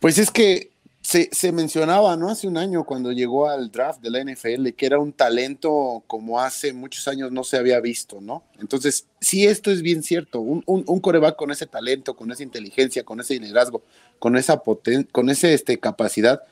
[0.00, 0.70] Pues es que
[1.06, 2.28] se, mencionaba, ¿no?
[2.28, 6.40] Hace un año cuando llegó al draft de la NFL, que era un talento como
[6.40, 8.42] hace muchos años no se había visto, ¿no?
[8.58, 10.40] Entonces, sí, esto es bien cierto.
[10.40, 13.84] Un, un, coreback con ese talento, con esa inteligencia, con ese liderazgo,
[14.18, 16.42] con esa poten con esa este, capacidad,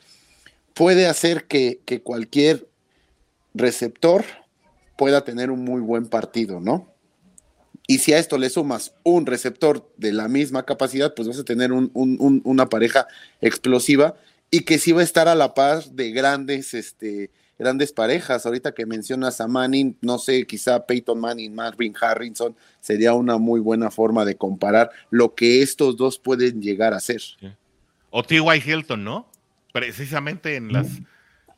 [0.72, 2.68] puede hacer que, que cualquier
[3.54, 4.24] receptor
[4.96, 6.94] pueda tener un muy buen partido, ¿no?
[7.88, 11.44] Y si a esto le sumas un receptor de la misma capacidad, pues vas a
[11.44, 13.08] tener una pareja
[13.40, 14.14] explosiva
[14.54, 18.46] y que sí va a estar a la par de grandes, este, grandes parejas.
[18.46, 23.58] Ahorita que mencionas a Manning, no sé, quizá Peyton Manning, Marvin Harrison, sería una muy
[23.58, 27.20] buena forma de comparar lo que estos dos pueden llegar a ser.
[28.10, 28.62] O T.Y.
[28.64, 29.28] Hilton, ¿no?
[29.72, 30.86] Precisamente en las...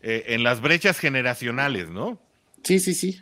[0.01, 2.19] Eh, en las brechas generacionales, ¿no?
[2.63, 3.21] Sí, sí, sí.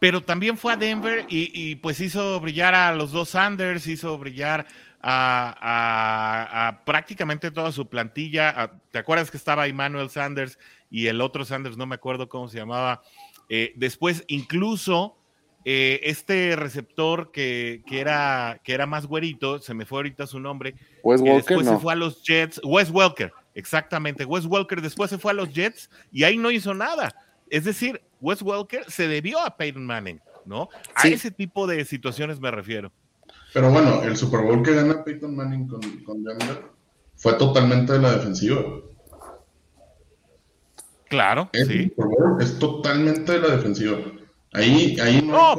[0.00, 4.66] Pero también fue a Denver y, pues hizo brillar a los dos Sanders, hizo brillar
[5.02, 8.72] a, prácticamente toda su plantilla.
[8.90, 10.58] ¿Te acuerdas que estaba Emmanuel Sanders
[10.90, 13.02] y el otro Sanders, no me acuerdo cómo se llamaba?
[13.48, 15.16] Eh, después, incluso
[15.64, 20.74] eh, este receptor que, era, que era más güerito, se me fue ahorita su nombre,
[21.02, 24.24] Wes Walker, después se fue a los Jets, Wes Welker, Exactamente.
[24.24, 27.14] Wes Welker después se fue a los Jets y ahí no hizo nada.
[27.48, 30.20] Es decir, Wes Welker se debió a Peyton Manning.
[30.44, 30.68] ¿no?
[30.94, 32.92] A ese tipo de situaciones me refiero.
[33.52, 36.62] Pero bueno, el Super Bowl que gana Peyton Manning con, con Denver
[37.16, 38.62] fue totalmente de la defensiva.
[41.08, 41.92] Claro, sí.
[42.40, 43.98] es totalmente de la defensiva.
[44.52, 45.56] Ahí, ahí no.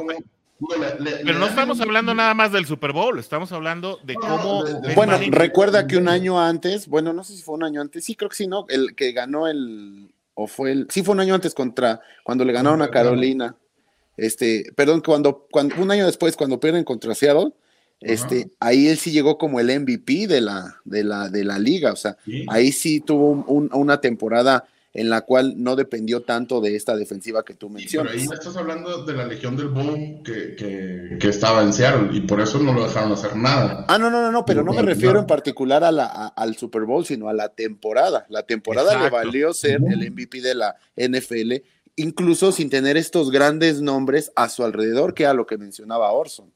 [1.24, 4.64] pero no estamos hablando nada más del Super Bowl, estamos hablando de cómo.
[4.96, 8.14] bueno, recuerda que un año antes, bueno, no sé si fue un año antes, sí,
[8.16, 8.64] creo que sí, ¿no?
[8.68, 10.14] El que ganó el.
[10.34, 10.86] O fue el.
[10.88, 12.00] Sí, fue un año antes contra.
[12.24, 13.54] Cuando le ganaron a Carolina.
[14.16, 17.52] Este, perdón, cuando, cuando un año después, cuando pierden contra Seattle,
[18.02, 21.92] este, ahí él sí llegó como el MVP de la, de la, de la liga,
[21.92, 22.16] o sea,
[22.48, 27.54] ahí sí tuvo una temporada en la cual no dependió tanto de esta defensiva que
[27.54, 28.12] tú mencionas.
[28.12, 30.54] pero ahí estás hablando de la Legión del Boom que,
[31.18, 33.86] que, estaba en Seattle y por eso no lo dejaron hacer nada.
[33.88, 36.82] Ah, no, no, no, no pero no me refiero en particular a la, al Super
[36.82, 38.26] Bowl, sino a la temporada.
[38.28, 41.64] La temporada le valió ser el MVP de la NFL,
[41.96, 46.52] incluso sin tener estos grandes nombres a su alrededor, que era lo que mencionaba Orson.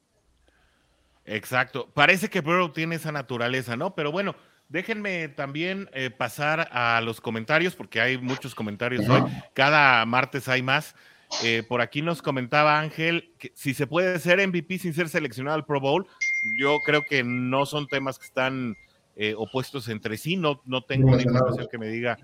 [1.27, 1.89] Exacto.
[1.93, 3.93] Parece que Burrow tiene esa naturaleza, ¿no?
[3.93, 4.35] Pero bueno,
[4.69, 9.21] déjenme también eh, pasar a los comentarios, porque hay muchos comentarios hoy.
[9.53, 10.95] Cada martes hay más.
[11.43, 15.55] Eh, por aquí nos comentaba Ángel que si se puede ser MVP sin ser seleccionado
[15.55, 16.07] al Pro Bowl.
[16.57, 18.77] Yo creo que no son temas que están
[19.17, 20.37] eh, opuestos entre sí.
[20.37, 22.17] No, no tengo una información que me diga.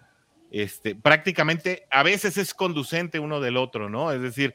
[0.50, 4.12] Este, prácticamente a veces es conducente uno del otro, ¿no?
[4.12, 4.54] Es decir,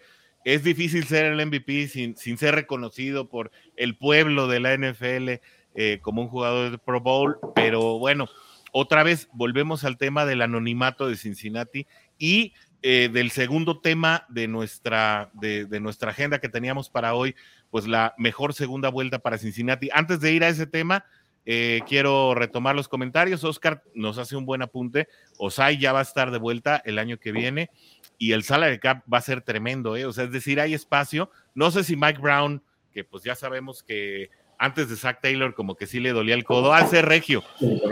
[0.54, 5.42] es difícil ser el MVP sin, sin ser reconocido por el pueblo de la NFL
[5.74, 8.28] eh, como un jugador de Pro Bowl, pero bueno,
[8.72, 11.86] otra vez volvemos al tema del anonimato de Cincinnati
[12.16, 17.34] y eh, del segundo tema de nuestra, de, nuestra agenda que teníamos para hoy,
[17.70, 19.90] pues la mejor segunda vuelta para Cincinnati.
[19.92, 21.04] Antes de ir a ese tema,
[21.44, 23.44] eh, quiero retomar los comentarios.
[23.44, 25.08] Oscar nos hace un buen apunte.
[25.36, 27.70] Osai ya va a estar de vuelta el año que viene
[28.18, 30.04] y el salary cap va a ser tremendo, ¿eh?
[30.04, 31.30] O sea, es decir, hay espacio.
[31.54, 32.62] No sé si Mike Brown,
[32.92, 36.44] que pues ya sabemos que antes de Zach Taylor como que sí le dolía el
[36.44, 37.44] codo, hace regio,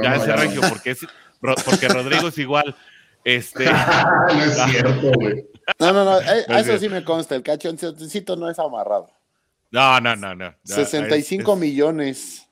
[0.03, 1.07] ya hace regio, porque, es,
[1.41, 2.75] porque Rodrigo es igual.
[3.25, 3.65] Este...
[3.65, 5.47] no es cierto, güey.
[5.79, 9.11] No, no, no, eh, eso sí me consta, el cachoncito no es amarrado.
[9.71, 10.55] No, no, no, no.
[10.65, 12.49] 65 millones.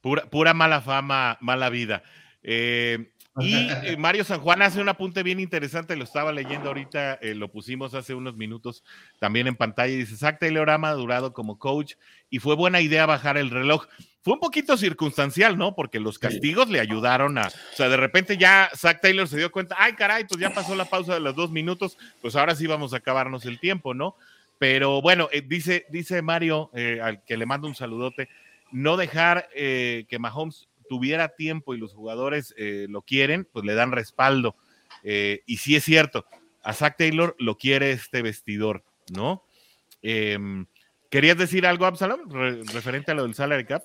[0.00, 2.02] Pura, pura mala fama, mala vida.
[2.42, 7.14] Eh, y eh, Mario San Juan hace un apunte bien interesante, lo estaba leyendo ahorita,
[7.14, 8.82] eh, lo pusimos hace unos minutos
[9.18, 9.94] también en pantalla.
[9.94, 11.94] Dice: Zach Taylor ha madurado como coach
[12.30, 13.86] y fue buena idea bajar el reloj.
[14.22, 15.74] Fue un poquito circunstancial, ¿no?
[15.74, 17.46] Porque los castigos le ayudaron a.
[17.46, 20.74] O sea, de repente ya Zach Taylor se dio cuenta: ay, caray, pues ya pasó
[20.74, 24.16] la pausa de los dos minutos, pues ahora sí vamos a acabarnos el tiempo, ¿no?
[24.58, 26.70] Pero bueno, eh, dice, dice Mario,
[27.02, 28.30] al que le mando un saludote,
[28.72, 33.92] no dejar que Mahomes tuviera tiempo y los jugadores eh, lo quieren, pues le dan
[33.92, 34.56] respaldo.
[35.02, 36.26] Eh, y sí es cierto,
[36.62, 39.44] a Zach Taylor lo quiere este vestidor, ¿no?
[40.02, 40.66] Em,
[41.10, 42.28] ¿Querías decir algo, Absalom,
[42.72, 43.84] referente a lo del salary cap?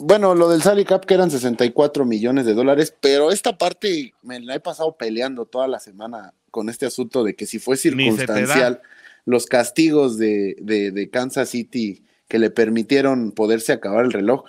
[0.00, 4.40] Bueno, lo del salary cap que eran 64 millones de dólares, pero esta parte me
[4.40, 8.82] la he pasado peleando toda la semana con este asunto de que si fue circunstancial,
[9.24, 14.44] los castigos de, de Kansas City que le permitieron poderse acabar el reloj,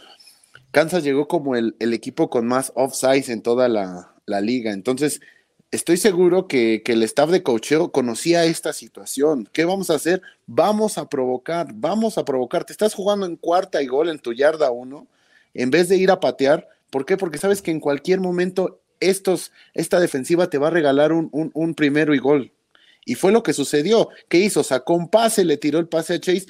[0.73, 4.09] Kansas llegó como el, equipo con más offsides en toda la,
[4.41, 4.73] liga.
[4.73, 5.21] Entonces,
[5.69, 9.47] estoy seguro que, el staff de cocheo conocía esta situación.
[9.53, 10.23] ¿Qué vamos a hacer?
[10.47, 12.65] Vamos a provocar, vamos a provocar.
[12.65, 15.05] Te estás jugando en cuarta y gol en tu yarda uno,
[15.53, 16.67] en vez de ir a patear.
[16.89, 17.17] ¿Por qué?
[17.17, 22.15] Porque sabes que en cualquier momento esta defensiva te va a regalar un, un primero
[22.15, 22.51] y gol.
[23.05, 24.09] Y fue lo que sucedió.
[24.27, 24.63] ¿Qué hizo?
[24.63, 26.47] Sacó un pase, le tiró el pase a Chase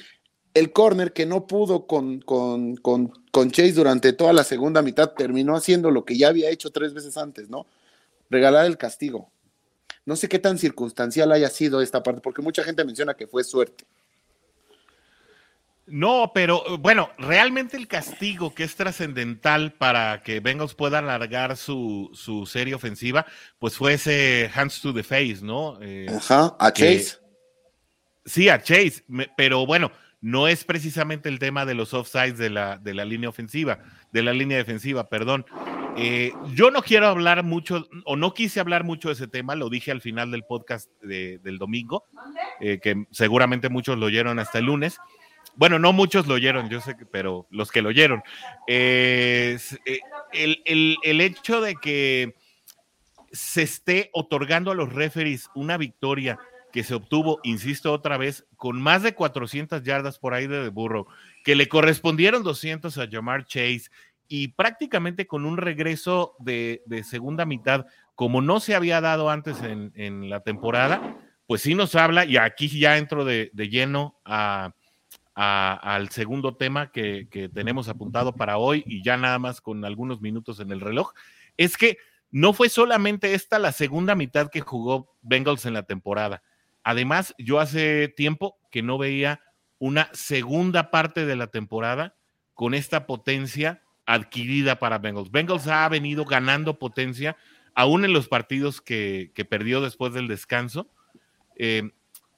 [0.54, 5.56] el corner que no pudo con, con, con, Chase durante toda la segunda mitad terminó
[5.56, 7.66] haciendo lo que ya había hecho tres veces antes, ¿no?
[8.30, 9.30] Regalar el castigo.
[10.06, 13.42] No sé qué tan circunstancial haya sido esta parte, porque mucha gente menciona que fue
[13.42, 13.84] suerte.
[15.86, 22.10] No, pero bueno, realmente el castigo que es trascendental para que Bengals pueda alargar su,
[22.14, 23.26] su, serie ofensiva,
[23.58, 25.78] pues fue ese hands to the face, ¿no?
[25.82, 27.18] Eh, Ajá, a Chase.
[28.24, 29.04] sí, a Chase,
[29.36, 29.92] pero bueno,
[30.24, 34.22] no es precisamente el tema de los offsides de la, de la línea ofensiva, de
[34.22, 35.44] la línea defensiva, perdón.
[35.98, 39.68] Eh, yo no quiero hablar mucho, o no quise hablar mucho de ese tema, lo
[39.68, 42.06] dije al final del podcast del domingo,
[42.58, 44.98] eh, que seguramente muchos lo oyeron hasta el lunes.
[45.56, 48.22] Bueno, no muchos lo oyeron, yo sé que, pero los que lo oyeron.
[48.66, 49.58] Eh,
[50.32, 52.34] el, el hecho de que
[53.30, 56.38] se esté otorgando a los referees una victoria
[56.74, 61.06] que se obtuvo, insisto otra vez, con más de 400 yardas por ahí de burro,
[61.44, 63.84] que le correspondieron 200 a Jamar Chase
[64.26, 70.28] y prácticamente con un regreso de, segunda mitad, como no se había dado antes en,
[70.28, 71.16] la temporada,
[71.46, 77.88] pues sí nos habla, y aquí ya entro de, lleno al segundo tema que tenemos
[77.88, 81.12] apuntado para hoy y ya nada más con algunos minutos en el reloj,
[81.56, 81.98] es que
[82.32, 86.42] no fue solamente esta la segunda mitad que jugó Bengals en la temporada.
[86.84, 89.40] Además, yo hace tiempo que no veía
[89.78, 92.14] una segunda parte de la temporada
[92.52, 95.30] con esta potencia adquirida para Bengals.
[95.30, 97.36] Bengals ha venido ganando potencia
[97.74, 100.88] aún en los partidos que, perdió después del descanso.
[101.56, 101.90] Eh,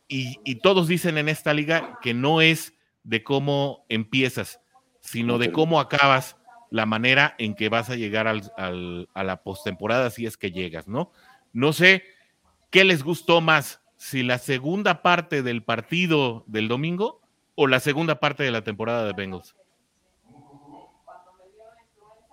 [0.08, 4.60] y, todos dicen en esta liga que no es de cómo empiezas,
[5.00, 6.36] sino de cómo acabas
[6.70, 11.12] la manera en que vas a llegar a la postemporada si es que llegas, ¿no?
[11.52, 12.04] No sé
[12.70, 17.20] qué les gustó más, si la segunda parte del partido del domingo
[17.54, 19.54] o la segunda parte de la temporada de Bengals.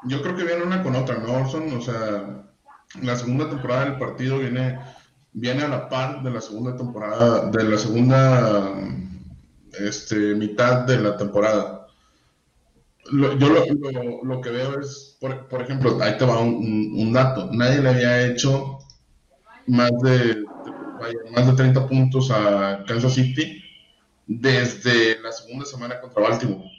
[0.06, 1.74] Yo creo que viene una con otra, ¿no, Orson?
[1.78, 2.44] O sea,
[3.02, 4.80] la segunda temporada del partido viene,
[5.32, 8.74] viene a la par de la segunda temporada, de la segunda
[9.80, 11.88] este, mitad de la temporada.
[13.12, 17.50] yo lo, que veo es, por, ejemplo, ahí te va un, dato.
[17.54, 18.80] Nadie le había hecho
[19.68, 20.43] más de,
[21.32, 23.62] más de 30 puntos a Kansas City
[24.26, 26.70] desde la segunda semana contra Baltimore,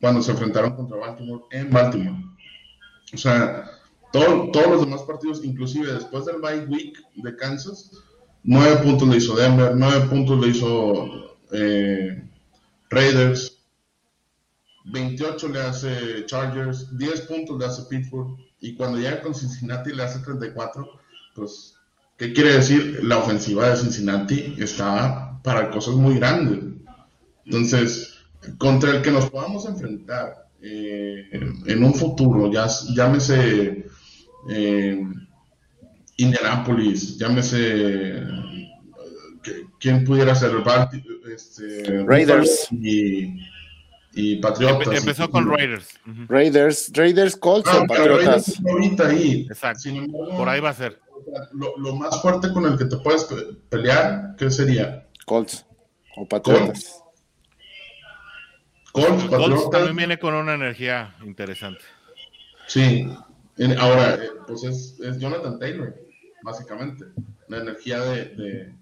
[0.00, 2.24] cuando se enfrentaron contra Baltimore en Baltimore.
[3.12, 3.70] O sea,
[4.12, 7.90] todos los demás partidos, inclusive después del bye week de Kansas,
[8.42, 12.22] nueve puntos le hizo Denver, nueve puntos le hizo eh,
[12.90, 13.58] Raiders,
[14.86, 20.02] 28 le hace Chargers, 10 puntos le hace Pittsburgh, y cuando llega con Cincinnati le
[20.02, 20.88] hace 34,
[21.34, 21.77] pues,
[22.18, 23.00] ¿qué quiere decir?
[23.02, 26.58] La ofensiva de Cincinnati está para cosas muy grandes.
[27.46, 28.18] Entonces,
[28.58, 33.86] contra el que nos podamos enfrentar eh, en un futuro, ya, llámese
[34.50, 35.02] eh,
[36.16, 38.22] Indianapolis, llámese
[39.78, 40.50] quién pudiera ser
[41.32, 44.98] este, Raiders y, Patriotas.
[44.98, 45.96] Empezó con Raiders.
[46.28, 48.60] Raiders, Raiders, Colts o Patriotas.
[49.06, 49.46] ahí.
[49.48, 49.90] Exacto.
[50.36, 50.98] Por ahí va a ser.
[51.52, 53.28] Lo, más fuerte con el que te puedes
[53.68, 55.06] pelear, ¿qué sería?
[55.26, 55.64] Colts
[56.16, 57.02] o Patriotas.
[58.92, 61.82] Colts, Colts también viene con una energía interesante.
[62.66, 63.08] Sí,
[63.78, 65.94] ahora, eh, pues es, Jonathan Taylor,
[66.42, 67.04] básicamente.
[67.48, 68.74] La energía de, de,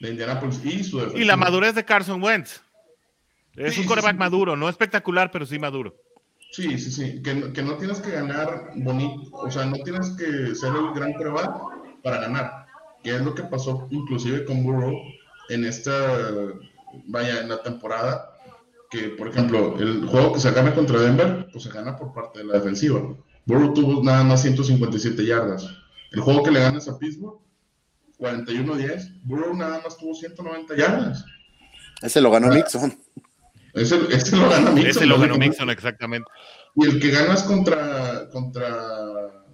[0.00, 2.60] de Indianapolis y su Y la madurez de Carson Wentz.
[3.56, 5.96] Es un coreback maduro, no espectacular, pero sí maduro.
[6.52, 7.22] Sí, sí, sí.
[7.22, 11.12] Que, que, no tienes que ganar bonito, o sea, no tienes que ser el gran
[11.14, 12.66] coreback para ganar.
[13.02, 14.94] Que es lo que pasó inclusive con Burrow
[15.48, 15.92] en esta,
[17.06, 18.36] vaya, en la temporada.
[18.90, 22.40] Que, por ejemplo, el juego que se gana contra Denver, pues se gana por parte
[22.40, 23.00] de la defensiva.
[23.46, 25.68] Burrow tuvo nada más 157 yardas.
[26.10, 27.38] El juego que le ganas a Pittsburgh,
[28.18, 31.24] 41-10, Burrow nada más tuvo 190 yardas.
[32.02, 32.99] Ese lo ganó Nixon.
[33.74, 34.76] Ese, ese, lo.
[34.76, 36.28] Ese lo ganó Nixon, exactamente.
[36.76, 39.44] Y el que ganas contra, contra,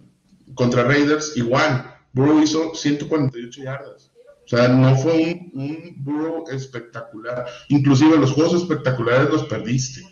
[0.55, 1.93] contra Raiders, igual.
[2.13, 4.11] Burrow hizo 148 yardas.
[4.45, 7.47] O sea, no fue un, un Burrow espectacular.
[7.69, 10.03] Inclusive los juegos espectaculares los perdiste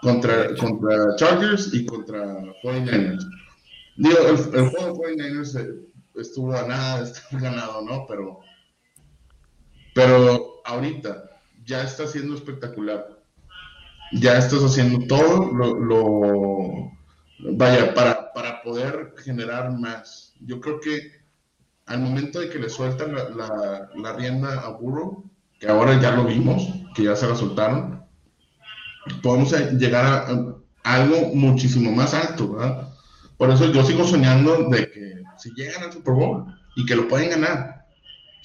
[0.00, 2.24] contra, contra Chargers y contra
[2.62, 3.26] 49ers.
[3.96, 4.36] Digo, el,
[4.68, 8.06] juego de 49ers eh, estuvo a nada, estuvo ganado, ¿no?
[8.06, 8.40] Pero,
[9.94, 11.25] pero ahorita
[11.66, 13.20] ya está siendo espectacular.
[14.12, 16.92] Ya estás haciendo todo lo,
[17.52, 20.34] vaya, para, para poder generar más.
[20.40, 21.26] Yo creo que
[21.86, 26.12] al momento de que le sueltan la, la, la rienda a Burrow, que ahora ya
[26.12, 28.04] lo vimos, que ya se la soltaron,
[29.22, 32.92] podemos llegar a, algo muchísimo más alto, ¿verdad?
[33.36, 36.46] Por eso yo sigo soñando de que si llegan al Super Bowl
[36.76, 37.75] y que lo pueden ganar,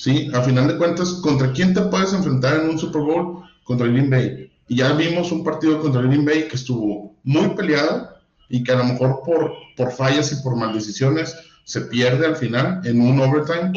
[0.01, 0.31] ¿sí?
[0.33, 3.43] A final de cuentas, ¿contra quién te puedes enfrentar en un Super Bowl?
[3.63, 4.51] Contra el Green Bay.
[4.67, 8.09] Y ya vimos un partido contra el Green Bay que estuvo muy peleado
[8.49, 12.81] y que a lo mejor por, por fallas y por maldecisiones se pierde al final
[12.83, 13.71] en un overtime.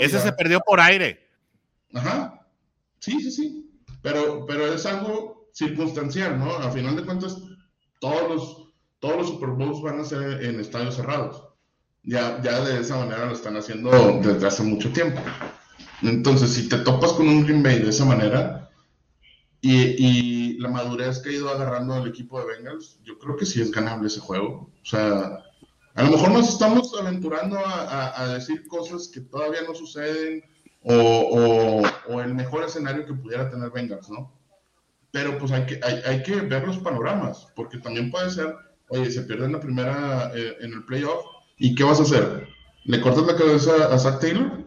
[0.00, 1.24] Ese se perdió por aire.
[1.94, 2.44] Ajá.
[2.98, 3.70] Sí, sí, sí.
[4.02, 6.50] Pero, pero es algo circunstancial, ¿no?
[6.52, 7.36] A final de cuentas,
[8.00, 11.44] todos los, todos los Super Bowls van a ser en estadios cerrados.
[12.04, 13.90] Ya, ya de esa manera lo están haciendo
[14.22, 15.20] desde hace mucho tiempo.
[16.02, 18.70] Entonces, si te topas con un Green Bay de esa manera
[19.60, 23.46] y, y la madurez que ha ido agarrando el equipo de Bengals, yo creo que
[23.46, 24.70] sí es ganable ese juego.
[24.82, 25.44] O sea,
[25.94, 30.42] a lo mejor nos estamos aventurando a, a, decir cosas que todavía no suceden
[30.82, 34.42] o, o, o, el mejor escenario que pudiera tener Bengals, ¿no?
[35.12, 38.56] pero pues hay que, hay, que ver los panoramas, porque también puede ser,
[38.88, 41.24] oye, se pierde en la primera, eh, en el playoff,
[41.62, 42.48] ¿y qué vas a hacer?
[42.84, 44.58] ¿Le cortas la cabeza a Zach Taylor?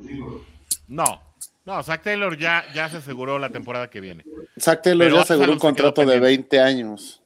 [0.88, 1.22] No.
[1.66, 4.24] No, Zach Taylor ya, ya se aseguró la temporada que viene.
[4.60, 7.22] Zach Taylor ya aseguró un contrato de 20 años.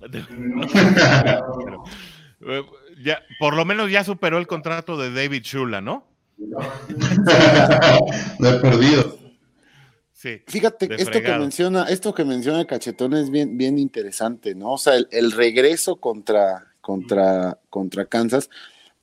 [3.00, 6.04] Ya, por lo menos ya superó el contrato de David Shula, ¿no?
[6.38, 6.56] De
[8.60, 9.16] perdido.
[10.12, 14.72] Sí, Fíjate, esto que menciona, esto que menciona Cachetón es bien, bien interesante, ¿no?
[14.72, 18.50] O sea, el, regreso contra, contra, contra Kansas,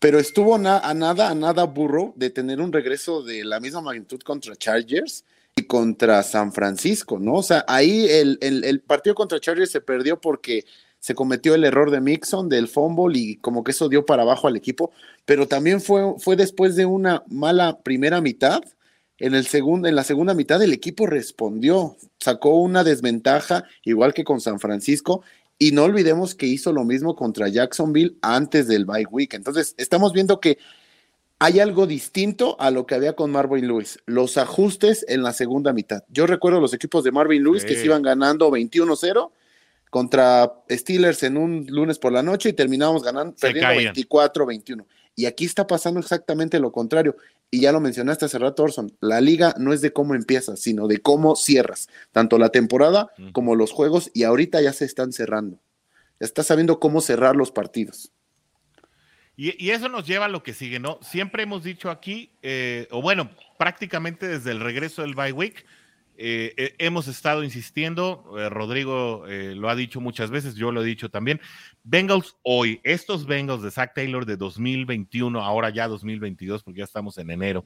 [0.06, 4.20] pero estuvo a nada, a nada burro de tener un regreso de la misma magnitud
[4.20, 5.26] contra Chargers
[5.56, 7.34] y contra San Francisco, ¿no?
[7.34, 10.64] O sea, ahí el, el partido contra Chargers se perdió porque
[11.00, 14.48] se cometió el error de Mixon del fumble y como que eso dio para abajo
[14.48, 14.92] al equipo,
[15.26, 18.62] pero también fue, fue después de una mala primera mitad.
[19.18, 24.24] En, el segundo, en la segunda mitad el equipo respondió, sacó una desventaja igual que
[24.24, 25.24] con San Francisco
[25.58, 29.34] y no olvidemos que hizo lo mismo contra Jacksonville antes del bye week.
[29.34, 30.58] Entonces, estamos viendo que
[31.40, 35.74] hay algo distinto a lo que había con Marvin Lewis, los ajustes en la segunda
[35.74, 36.04] mitad.
[36.10, 39.32] Yo recuerdo los equipos de Marvin Lewis que se iban ganando 21-0
[39.90, 44.86] contra Steelers en un lunes por la noche y terminamos ganando, perdiendo 24-21.
[45.16, 47.16] Y aquí está pasando exactamente lo contrario.
[47.52, 50.88] Y ya lo mencionaste hace rato, Orson, la liga no es de cómo empiezas, sino
[50.88, 55.60] de cómo cierras, tanto la temporada como los juegos, y ahorita ya se están cerrando.
[56.20, 58.12] Ya estás sabiendo cómo cerrar los partidos.
[59.38, 60.98] Y, eso nos lleva a lo que sigue, ¿no?
[61.02, 65.66] Siempre hemos dicho aquí, eh, o bueno, prácticamente desde el regreso del bye week,
[66.18, 70.86] eh, eh, hemos estado insistiendo, eh, Rodrigo lo ha dicho muchas veces, yo lo he
[70.86, 71.42] dicho también.
[71.84, 77.18] Bengals hoy, estos Bengals de Zach Taylor de 2021, ahora ya 2022, porque ya estamos
[77.18, 77.66] en enero,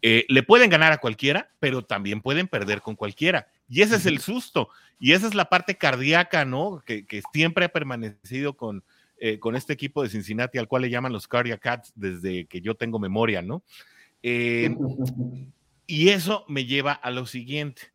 [0.00, 3.48] le pueden ganar a cualquiera, pero también pueden perder con cualquiera.
[3.68, 6.82] Y ese es el susto, y esa es la parte cardíaca, ¿no?
[6.84, 8.82] Que, siempre ha permanecido con,
[9.40, 12.74] con este equipo de Cincinnati, al cual le llaman los Cardiac Cats desde que yo
[12.74, 13.62] tengo memoria, ¿no?
[15.90, 17.94] Y eso me lleva a lo siguiente.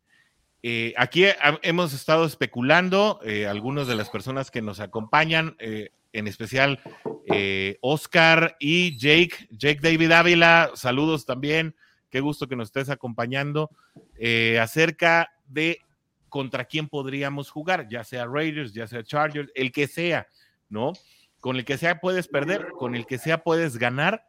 [0.64, 1.26] Eh, aquí
[1.62, 6.80] hemos estado especulando, eh, algunas de las personas que nos acompañan, eh, en especial
[7.80, 11.76] Oscar y Jake, Jake David Ávila, saludos también,
[12.10, 13.70] qué gusto que nos estés acompañando,
[14.60, 15.80] acerca de
[16.28, 20.26] contra quién podríamos jugar, ya sea Raiders, ya sea Chargers, el que sea,
[20.68, 20.94] ¿no?
[21.38, 24.26] Con el que sea puedes perder, con el que sea puedes ganar,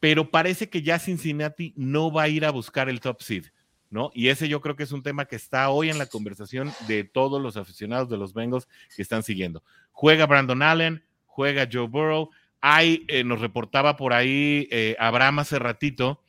[0.00, 3.46] pero parece que ya Cincinnati no va a ir a buscar el top seed,
[3.90, 4.10] ¿no?
[4.14, 7.04] Y ese yo creo que es un tema que está hoy en la conversación de
[7.04, 9.62] todos los aficionados de los Bengals que están siguiendo.
[9.92, 12.30] Juega Brandon Allen, juega Joe Burrow.
[12.62, 16.20] Hay, eh, nos reportaba por ahí eh, Abraham hace ratito,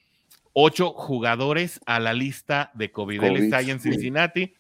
[0.54, 3.24] ocho jugadores a la lista de COVID.
[3.24, 4.54] Él está ahí en Cincinnati.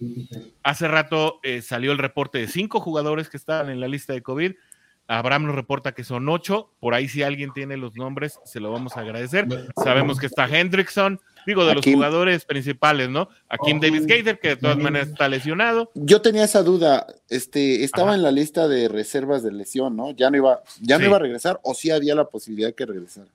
[0.63, 4.21] Hace rato eh, salió el reporte de cinco jugadores que estaban en la lista de
[4.21, 4.53] COVID.
[5.17, 6.71] Abraham nos reporta que son ocho.
[6.79, 9.45] Por ahí, si alguien tiene los nombres, se lo vamos a agradecer.
[9.83, 13.27] Sabemos que está Hendrickson, digo, de los jugadores principales, ¿no?
[13.65, 15.91] Kim Davis Gator, que de todas maneras está lesionado.
[15.95, 17.07] Yo tenía esa duda.
[17.29, 20.11] Este, estaba en la lista de reservas de lesión, ¿no?
[20.11, 22.85] Ya no iba, ya no iba a regresar, o sí había la posibilidad de que
[22.85, 23.27] regresara.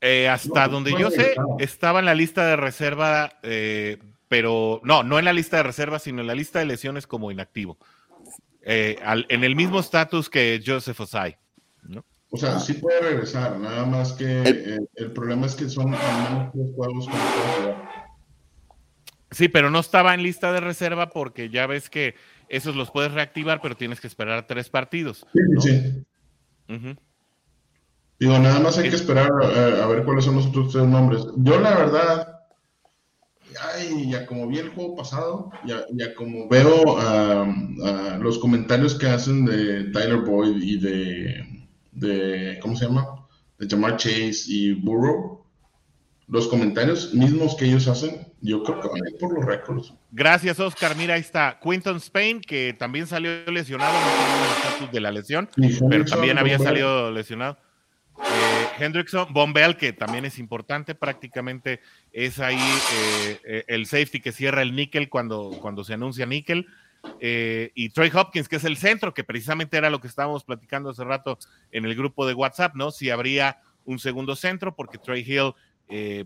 [0.00, 3.98] Eh, hasta donde yo sé, estaba en la lista de reserva, eh,
[4.28, 7.30] pero no, no en la lista de reserva, sino en la lista de lesiones como
[7.30, 7.78] inactivo.
[8.68, 8.96] Eh,
[9.28, 11.38] en el mismo estatus que Joseph Osai.
[11.84, 12.04] ¿no?
[12.30, 16.74] O sea, sí puede regresar, nada más que eh, el, problema es que son tres
[16.74, 17.08] juegos
[19.30, 22.16] Sí, pero no estaba en lista de reserva porque ya ves que
[22.48, 25.24] esos los puedes reactivar, pero tienes que esperar tres partidos.
[25.60, 26.04] Sí.
[28.18, 31.24] Digo, nada más hay que esperar eh, a ver cuáles son los otros tres nombres.
[31.36, 32.35] Yo, la verdad,
[33.60, 36.98] ay, ya como vi el juego pasado, ya, ya como veo
[38.20, 43.26] los comentarios que hacen de Tyler Boyd y de, de, ¿cómo se llama?
[43.58, 45.44] De Jamar Chase y Burrow,
[46.28, 49.92] los comentarios mismos que ellos hacen, yo creo que van a ir por los récords.
[50.10, 50.96] Gracias, Oscar.
[50.96, 55.48] Mira, ahí está Quinton Spain, que también salió lesionado, no el estatus de la lesión,
[55.88, 57.56] pero también había salido lesionado.
[58.18, 61.80] Eh, Hendrickson, Bombell, que también es importante, prácticamente
[62.12, 66.66] es ahí eh, eh, el safety que cierra el níquel cuando, cuando se anuncia níquel.
[67.20, 70.90] Eh, y Trey Hopkins, que es el centro, que precisamente era lo que estábamos platicando
[70.90, 71.38] hace rato
[71.70, 72.90] en el grupo de WhatsApp, ¿no?
[72.90, 75.52] Si habría un segundo centro, porque Trey Hill,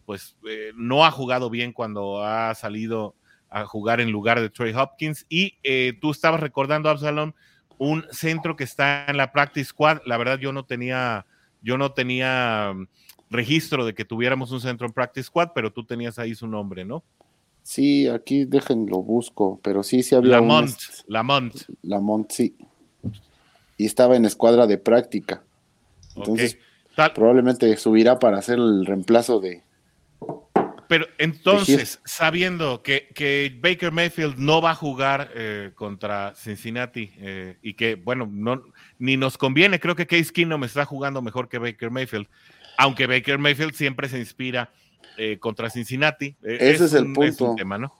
[0.06, 0.36] pues,
[0.74, 3.14] no ha jugado bien cuando ha salido
[3.50, 5.26] a jugar en lugar de Trey Hopkins.
[5.28, 5.58] Y
[6.00, 7.34] tú estabas recordando, Absalom,
[7.76, 10.00] un centro que está en la practice squad.
[10.06, 11.26] La verdad, yo no tenía
[11.62, 12.86] yo no tenía mm,
[13.30, 16.84] registro de que tuviéramos un centro en Practice Squad, pero tú tenías ahí su nombre,
[16.84, 17.04] ¿no?
[17.62, 21.54] Sí, aquí déjenlo busco, pero sí, sí había Lamont, Lamont.
[21.82, 22.56] Lamont, sí.
[23.76, 25.42] Y estaba en escuadra de práctica.
[26.16, 26.58] Entonces,
[27.14, 29.62] probablemente subirá para hacer el reemplazo de,
[30.90, 37.74] pero entonces, sabiendo que, Baker Mayfield no va a jugar eh, contra Cincinnati eh, y
[37.74, 38.64] que, bueno, no,
[39.00, 42.28] ni nos conviene, creo que Case Keenum está jugando mejor que Baker Mayfield,
[42.78, 44.70] aunque Baker Mayfield siempre se inspira
[45.16, 46.36] eh, contra Cincinnati.
[46.42, 47.56] Ese es, el punto.
[47.56, 47.92] tema, ¿no?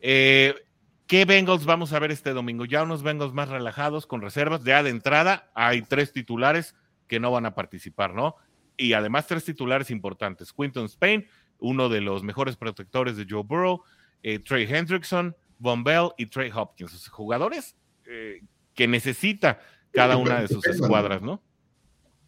[0.00, 2.64] ¿Qué Bengals vamos a ver este domingo?
[2.64, 4.64] Ya unos Bengals más relajados, con reservas.
[4.64, 6.74] Ya de entrada hay tres titulares
[7.06, 8.34] que no van a participar, ¿no?
[8.76, 10.52] y además tres titulares importantes.
[10.52, 11.26] Quinton Spain,
[11.58, 13.82] uno de los mejores protectores de Joe Burrow,
[14.22, 17.08] eh, Trey Hendrickson, Von Bell y Trey Hopkins.
[17.08, 17.76] jugadores
[18.06, 18.42] eh,
[18.74, 19.60] que necesita
[19.92, 21.42] cada una de sus escuadras, ¿no?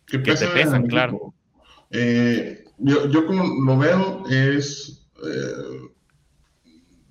[0.06, 1.34] Que, te pesan, claro.
[1.90, 5.08] Eh, yo, como lo veo es,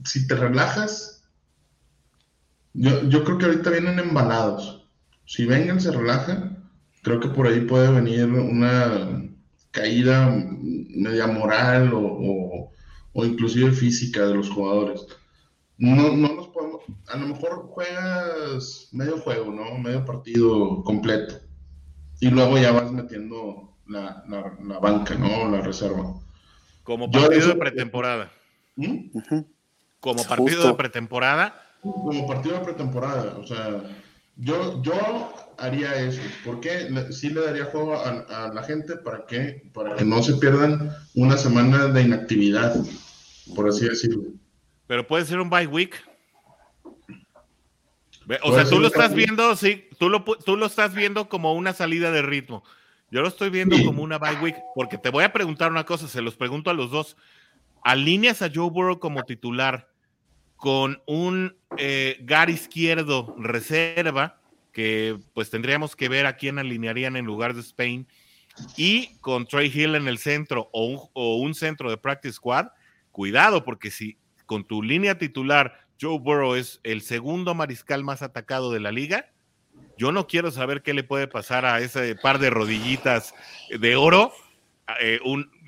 [0.06, 1.24] si te relajas,
[2.74, 4.88] yo, yo creo que ahorita vienen embalados.
[5.26, 6.64] Si vengan, se relajan
[7.04, 9.22] creo que por ahí puede venir una
[9.72, 12.72] caída media moral o,
[13.16, 15.06] inclusive física de los jugadores.
[15.78, 16.33] No, no
[17.08, 19.78] a lo mejor juegas medio juego, ¿no?
[19.78, 21.36] Medio partido completo.
[22.20, 24.24] Y luego ya vas metiendo la,
[24.82, 25.50] banca, ¿no?
[25.50, 26.16] La reserva.
[26.84, 28.32] Como partido de pretemporada.
[28.76, 29.10] ¿Mm?
[30.00, 31.56] Como partido de pretemporada.
[31.82, 33.38] Como partido de pretemporada.
[33.38, 33.82] O sea,
[34.36, 34.94] yo, yo
[35.58, 36.22] haría eso.
[36.46, 40.92] porque Sí le daría juego a, la gente para que, para que no se pierdan
[41.16, 42.76] una semana de inactividad,
[43.56, 44.24] por así decirlo.
[44.88, 45.96] Pero puede ser un bye week.
[48.44, 51.74] O sea, tú lo estás viendo, sí, tú lo, tú lo estás viendo como una
[51.74, 52.64] salida de ritmo.
[53.12, 56.08] Yo lo estoy viendo como una bye week, porque te voy a preguntar una cosa,
[56.08, 57.16] se los pregunto a los dos.
[57.84, 59.90] ¿Alineas a Joe Burrow como titular
[60.56, 64.40] con un eh, gar izquierdo reserva?
[64.74, 68.08] que pues tendríamos que ver a quién alinearían en lugar de Spain.
[68.76, 72.68] Y con Trey Hill en el centro o un, centro de practice squad,
[73.12, 78.72] cuidado, porque si con tu línea titular Joe Burrow es el segundo mariscal más atacado
[78.72, 79.32] de la liga,
[79.98, 83.34] yo no quiero saber qué le puede pasar a ese par de rodillitas
[83.70, 84.34] de oro,
[85.00, 85.20] eh,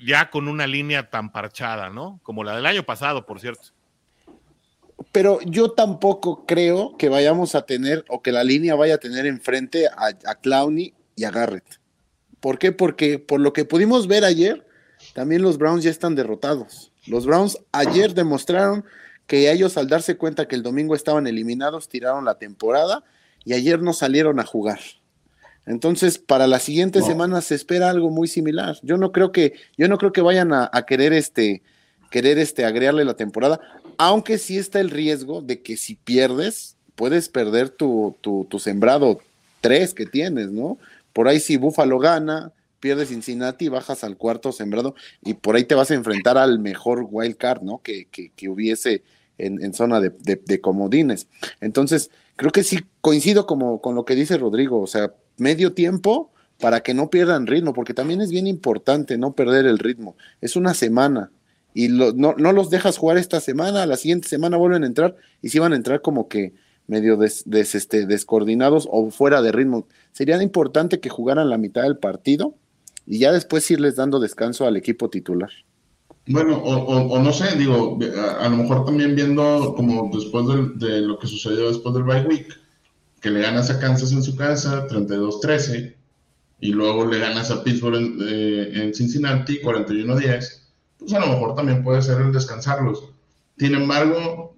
[0.04, 2.20] ya con una línea tan parchada, ¿no?
[2.22, 3.70] Como la del año pasado, por cierto
[5.12, 9.26] pero yo tampoco creo que vayamos a tener o que la línea vaya a tener
[9.26, 11.80] enfrente a, a Clowney y a Garrett.
[12.40, 12.72] ¿Por qué?
[12.72, 14.66] Porque por lo que pudimos ver ayer,
[15.14, 16.92] también los Browns ya están derrotados.
[17.06, 18.84] Los Browns ayer demostraron
[19.26, 23.04] que ellos al darse cuenta que el domingo estaban eliminados, tiraron la temporada
[23.44, 24.80] y ayer no salieron a jugar.
[25.66, 28.78] Entonces, para la siguiente semana se espera algo muy similar.
[28.82, 31.62] Yo no creo que, yo no creo que vayan a, a querer este,
[32.10, 33.60] querer este, agregarle la temporada,
[33.98, 39.20] aunque sí está el riesgo de que si pierdes, puedes perder tu, tu, tu sembrado
[39.60, 40.78] 3 que tienes, ¿no?
[41.12, 45.74] Por ahí si Buffalo gana, pierdes Cincinnati, bajas al cuarto sembrado y por ahí te
[45.74, 47.78] vas a enfrentar al mejor wild card, ¿no?
[47.82, 49.02] Que, que, hubiese
[49.38, 51.28] en, zona de, comodines.
[51.60, 56.32] Entonces, creo que sí coincido como, con lo que dice Rodrigo, o sea, medio tiempo
[56.58, 60.16] para que no pierdan ritmo, porque también es bien importante no perder el ritmo.
[60.40, 61.30] Es una semana,
[61.76, 65.58] y no, los dejas jugar esta semana, la siguiente semana vuelven a entrar y si
[65.58, 66.54] van a entrar como que
[66.86, 69.86] medio des, este, descoordinados o fuera de ritmo.
[70.12, 72.54] Sería importante que jugaran la mitad del partido
[73.04, 75.50] y ya después irles dando descanso al equipo titular.
[76.28, 77.98] Bueno, o, no sé, digo,
[78.40, 80.46] a, lo mejor también viendo como después
[80.78, 82.48] de, lo que sucedió después del bye week,
[83.20, 85.94] que le ganas a Kansas en su casa, 32-13,
[86.60, 90.66] y luego le ganas a Pittsburgh en, eh, en Cincinnati, 41-10
[90.98, 93.04] pues a lo mejor también puede ser el descansarlos.
[93.58, 94.56] Sin embargo,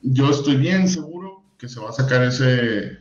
[0.00, 2.98] yo estoy bien seguro que se va a sacar ese, eh,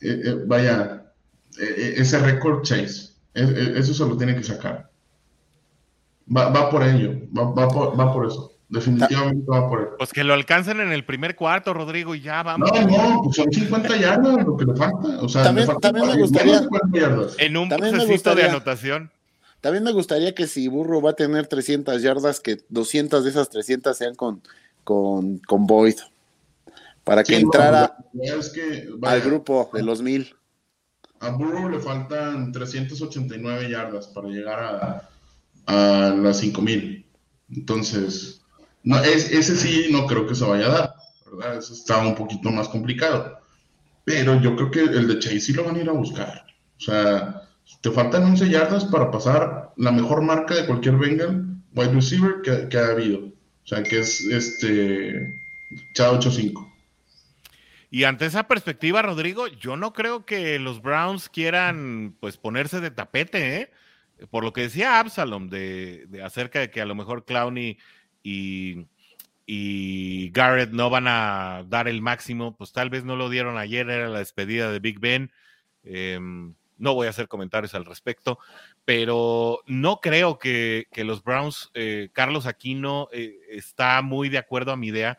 [0.00, 1.12] eh, vaya,
[1.60, 3.14] eh, ese record chase.
[3.34, 4.90] eso se lo tiene que sacar.
[6.26, 8.52] Va, por ello, va, por, eso.
[8.68, 9.90] Definitivamente va por eso.
[9.98, 12.70] Pues que lo alcancen en el primer cuarto, Rodrigo, y ya vamos.
[12.72, 15.20] No, no, pues son 50 yardas lo que le falta.
[15.20, 16.62] O sea, también, también me gustaría.
[17.38, 19.10] En un procesito de anotación.
[19.60, 23.48] También me gustaría que si Burro va a tener 300 yardas, que 200 de esas
[23.48, 24.42] 300 sean con,
[24.82, 25.96] con, con Boyd.
[27.02, 27.96] Para que entrara
[29.02, 30.34] al grupo de los mil.
[31.20, 35.08] A Burro le faltan 389 yardas para llegar a,
[35.66, 37.06] a las 5000.
[37.50, 38.42] Entonces,
[38.82, 40.94] no, es, ese sí no creo que se vaya a dar.
[41.32, 41.58] ¿verdad?
[41.58, 43.38] Está un poquito más complicado.
[44.04, 46.44] Pero yo creo que el de Chase sí lo van a ir a buscar.
[46.76, 47.42] O sea,
[47.80, 52.78] te faltan 11 yardas para pasar la mejor marca de cualquier Bengal wide receiver que,
[52.78, 53.20] ha habido.
[53.20, 55.34] O sea, que es este
[55.94, 56.72] Chad 8-5.
[57.90, 62.90] Y ante esa perspectiva, Rodrigo, yo no creo que los Browns quieran pues ponerse de
[62.90, 63.70] tapete, ¿eh?
[64.30, 67.78] Por lo que decía Absalom de, acerca de que a lo mejor Clowney
[68.22, 68.86] y,
[69.46, 73.88] y Garrett no van a dar el máximo, pues tal vez no lo dieron ayer,
[73.90, 75.30] era la despedida de Big Ben.
[75.82, 78.38] Em, no voy a hacer comentarios al respecto,
[78.84, 84.76] pero no creo que, los Browns, eh, Carlos Aquino eh, está muy de acuerdo a
[84.76, 85.18] mi idea,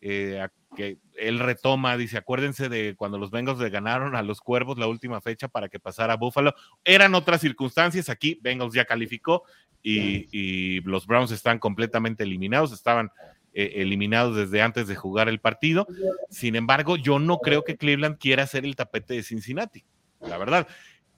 [0.00, 4.78] eh, que él retoma, dice, acuérdense de cuando los Bengals le ganaron a los Cuervos
[4.78, 6.54] la última fecha para que pasara a Buffalo.
[6.84, 9.44] Eran otras circunstancias, aquí Bengals ya calificó
[9.82, 13.10] y, los Browns están completamente eliminados, estaban
[13.54, 15.86] eliminados desde antes de jugar el partido.
[16.30, 19.84] Sin embargo, yo no creo que Cleveland quiera ser el tapete de Cincinnati,
[20.20, 20.66] la verdad.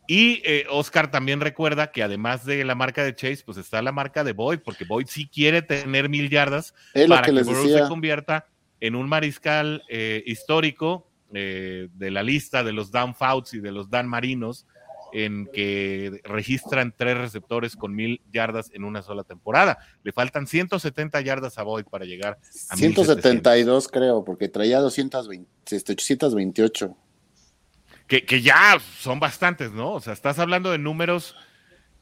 [0.07, 3.93] Y eh, Oscar también recuerda que además de la marca de Chase, pues está la
[3.93, 6.75] marca de Boyd, porque Boyd sí quiere tener mil yardas
[7.09, 8.47] para que, Burrow se convierta
[8.85, 13.73] en un mariscal eh, histórico eh, de la lista de los Dan Fouts y de
[13.73, 14.67] los Dan Marinos,
[15.13, 19.79] en que registran tres receptores con mil yardas en una sola temporada.
[20.03, 26.97] Le faltan 170 yardas a Boyd para llegar a 172, creo, porque traía 220, 828
[28.07, 29.93] que, ya son bastantes, ¿no?
[29.93, 31.37] O sea, estás hablando de números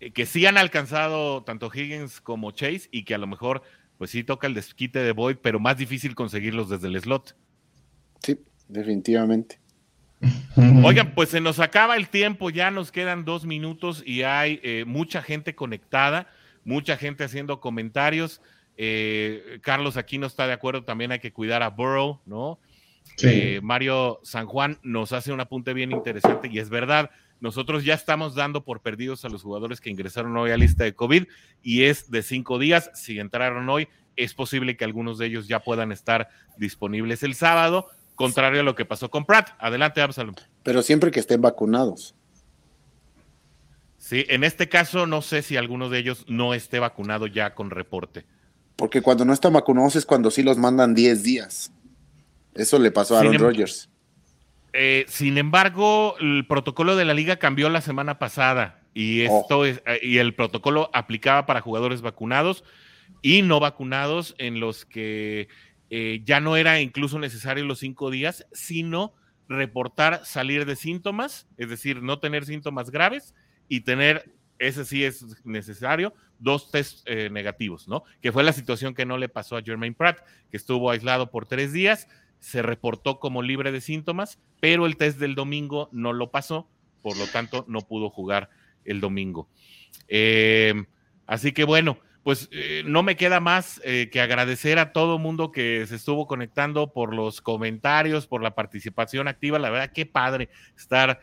[0.00, 3.62] eh, que sí han alcanzado tanto Higgins como Chase y que a lo mejor,
[4.02, 7.36] pues sí toca el desquite de Boyd, pero más difícil conseguirlos desde el slot.
[8.20, 8.36] Sí,
[8.66, 9.60] definitivamente.
[10.82, 14.82] Oigan, pues se nos acaba el tiempo, ya nos quedan dos minutos y hay eh,
[14.88, 16.26] mucha gente conectada,
[16.64, 18.42] mucha gente haciendo comentarios.
[18.76, 22.58] Eh, Carlos aquí no está de acuerdo, también hay que cuidar a Burrow, ¿no?
[23.22, 27.12] Eh, Mario San Juan nos hace un apunte bien interesante y es verdad,
[27.42, 30.94] nosotros ya estamos dando por perdidos a los jugadores que ingresaron hoy a lista de
[30.94, 31.24] COVID
[31.60, 32.92] y es de cinco días.
[32.94, 37.88] Si entraron hoy, es posible que algunos de ellos ya puedan estar disponibles el sábado,
[38.14, 39.50] contrario a lo que pasó con Pratt.
[39.58, 40.36] Adelante, Absalom.
[40.62, 42.14] Pero siempre que estén vacunados.
[43.98, 47.70] Sí, en este caso no sé si alguno de ellos no esté vacunado ya con
[47.70, 48.24] reporte.
[48.76, 51.72] Porque cuando no están vacunados es cuando sí los mandan 10 días.
[52.54, 53.88] Eso le pasó a Aaron em- Rodgers.
[54.72, 59.40] Eh, sin embargo, el protocolo de la liga cambió la semana pasada y oh.
[59.40, 62.64] esto es, eh, y el protocolo aplicaba para jugadores vacunados
[63.20, 65.48] y no vacunados en los que
[65.90, 69.14] eh, ya no era incluso necesario los cinco días, sino
[69.46, 73.34] reportar salir de síntomas, es decir, no tener síntomas graves
[73.68, 78.04] y tener, ese sí es necesario, dos test negativos, ¿no?
[78.22, 80.20] Que fue la situación que no le pasó a Jermaine Pratt,
[80.50, 82.08] que estuvo aislado por tres días
[82.42, 86.68] se reportó como libre de síntomas, pero el test del domingo no lo pasó,
[87.00, 88.50] por lo tanto no pudo jugar
[88.84, 89.48] el domingo.
[90.08, 90.74] Eh,
[91.24, 95.52] así que bueno, pues eh, no me queda más eh, que agradecer a todo mundo
[95.52, 99.60] que se estuvo conectando por los comentarios, por la participación activa.
[99.60, 101.20] La verdad, qué padre estar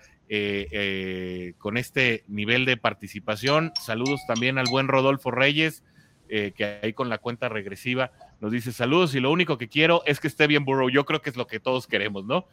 [1.57, 3.73] con este nivel de participación.
[3.81, 5.83] Saludos también al buen Rodolfo Reyes,
[6.29, 10.19] que ahí con la cuenta regresiva nos dice saludos y lo único que quiero es
[10.19, 10.89] que esté bien Burrow.
[10.89, 12.45] Yo creo que es lo que todos queremos, ¿no?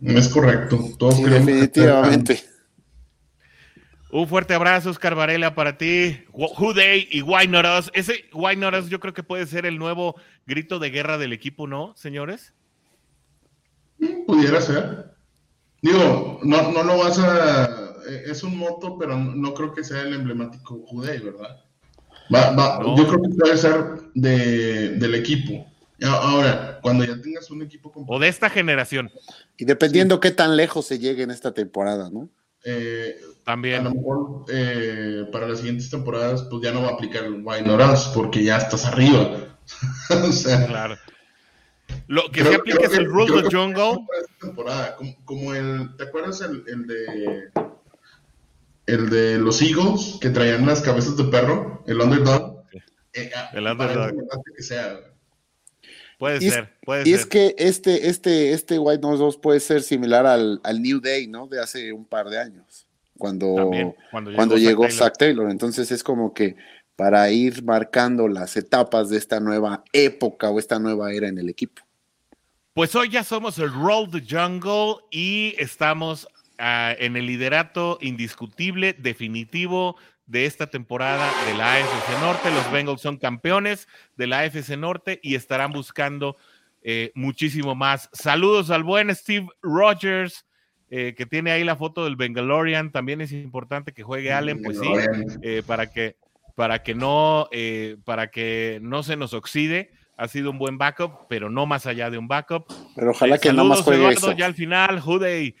[0.00, 0.78] Es correcto.
[0.98, 2.42] Todos definitivamente.
[4.12, 6.24] Un fuerte abrazo, Oscar Varela, para ti.
[6.32, 7.90] Who Day y Why Not Us.
[7.94, 10.16] Ese Why Not Us yo creo que puede ser el nuevo
[10.46, 12.54] grito de guerra del equipo, ¿no, señores?
[14.26, 15.12] Pudiera ser.
[15.82, 17.94] Digo, no, no lo vas a...
[18.26, 21.64] Es un moto, pero no creo que sea el emblemático Who Day, ¿verdad?
[22.30, 25.66] Yo creo que puede ser del equipo.
[26.02, 29.10] Ahora, cuando ya tengas un equipo O de esta generación.
[29.56, 32.30] Y dependiendo qué tan lejos se llegue en esta temporada, ¿no?
[32.64, 33.86] Eh, También.
[33.86, 37.42] A lo mejor eh, para las siguientes temporadas, pues ya no va a aplicar el
[37.42, 39.58] Not porque ya estás arriba.
[40.10, 40.96] o sea, claro.
[42.06, 44.06] Lo que se aplica es el Rule of Jungle.
[44.40, 47.50] Temporada, como, el, ¿te acuerdas el, el de
[48.90, 52.64] el de los Eagles, que traían las cabezas de perro, el underdog.
[53.12, 54.12] Eh, ah, el underdog.
[54.56, 55.00] Que sea.
[56.18, 60.26] Puede ser, puede y es que este, este, este White Nose 2 puede ser similar
[60.26, 61.46] al, New Day, ¿no?
[61.46, 62.86] De hace un par de años,
[63.16, 63.70] cuando,
[64.10, 65.50] cuando llegó, Zach, Taylor.
[65.50, 66.56] Entonces es como que
[66.94, 71.48] para ir marcando las etapas de esta nueva época o esta nueva era en el
[71.48, 71.82] equipo.
[72.74, 76.28] Pues hoy ya somos el Roll the Jungle y estamos
[76.60, 79.96] en el liderato indiscutible, definitivo
[80.30, 82.50] de esta temporada de la AFC Norte.
[82.50, 86.36] Los Bengals son campeones de la AFC Norte y estarán buscando
[86.82, 88.08] eh, muchísimo más.
[88.12, 90.46] Saludos al buen Steve Rogers,
[90.88, 92.92] eh, que tiene ahí la foto del Bengalorian.
[92.92, 94.88] También es importante que juegue Allen, pues sí,
[95.42, 96.16] eh, para que
[96.54, 97.48] para que no
[98.04, 99.90] para que no se nos oxide.
[100.16, 102.66] Ha sido un buen backup, pero no más allá de un backup.
[102.94, 105.56] Pero ojalá que no más juegue Eduardo, ya al final, Juday.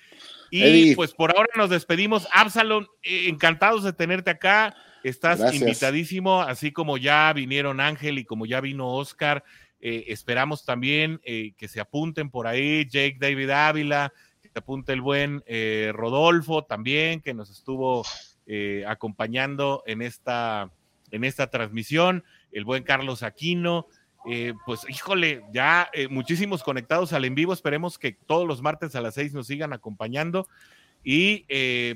[0.50, 2.28] Y pues por ahora nos despedimos.
[2.32, 4.74] Absalom, eh, encantados de tenerte acá.
[5.02, 9.44] Estás invitadísimo, así como ya vinieron Ángel y como ya vino Oscar.
[9.80, 14.92] Eh, esperamos también eh, que se apunten por ahí Jake David Ávila, que se apunte
[14.92, 15.42] el buen
[15.92, 18.04] Rodolfo también, que nos estuvo
[18.86, 20.70] acompañando en esta,
[21.12, 23.86] en esta transmisión, el buen Carlos Aquino.
[24.66, 27.52] Pues híjole, ya muchísimos conectados al en vivo.
[27.52, 30.48] Esperemos que todos los martes a las seis nos sigan acompañando.
[31.02, 31.46] Y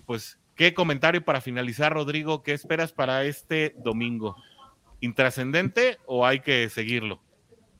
[0.06, 2.42] pues ¿Qué comentario para finalizar, Rodrigo?
[2.42, 4.36] ¿Qué esperas para este domingo?
[5.00, 7.20] ¿Intrascendente o hay que seguirlo?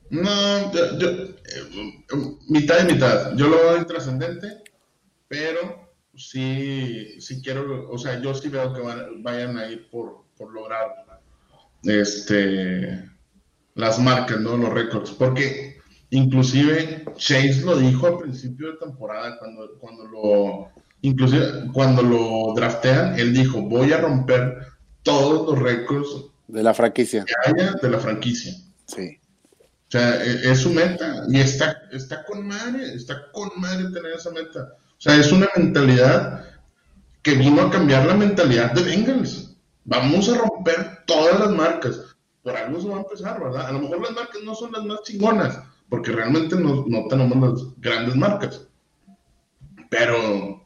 [0.09, 3.35] No, yo, eh, mitad y mitad.
[3.35, 4.61] Yo lo veo intrascendente,
[5.27, 8.81] pero sí, sí quiero, o sea, yo sí veo que
[9.21, 11.05] vayan a ir por, por lograr
[11.83, 13.09] este,
[13.75, 14.57] las marcas, ¿no?
[14.57, 15.11] Los récords.
[15.11, 15.77] Porque
[16.09, 20.71] inclusive Chase lo dijo al principio de temporada, cuando, cuando lo
[21.05, 24.57] Inclusive cuando lo draftean, él dijo, voy a romper
[25.03, 26.09] todos los récords
[26.47, 27.23] de la franquicia.
[27.81, 28.53] de la franquicia.
[28.87, 29.19] Sí.
[29.59, 34.13] O sea, e, es, su meta y está, está con madre, está con madre tener
[34.13, 34.73] esa meta.
[34.97, 36.43] O sea, es una mentalidad
[37.21, 39.55] que vino a cambiar la mentalidad de Bengals.
[39.83, 42.14] Vamos a romper todas las marcas.
[42.45, 43.67] Por algo se va a empezar, ¿verdad?
[43.67, 47.37] A lo mejor las marcas no son las más chingonas, porque realmente no, no tenemos
[47.37, 48.67] las grandes marcas.
[49.89, 50.61] Pero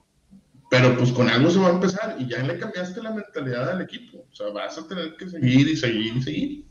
[0.69, 3.81] pero pues con algo se va a empezar y ya le cambiaste la mentalidad al
[3.81, 4.19] equipo.
[4.31, 6.65] O sea, vas a tener que seguir y seguir y seguir.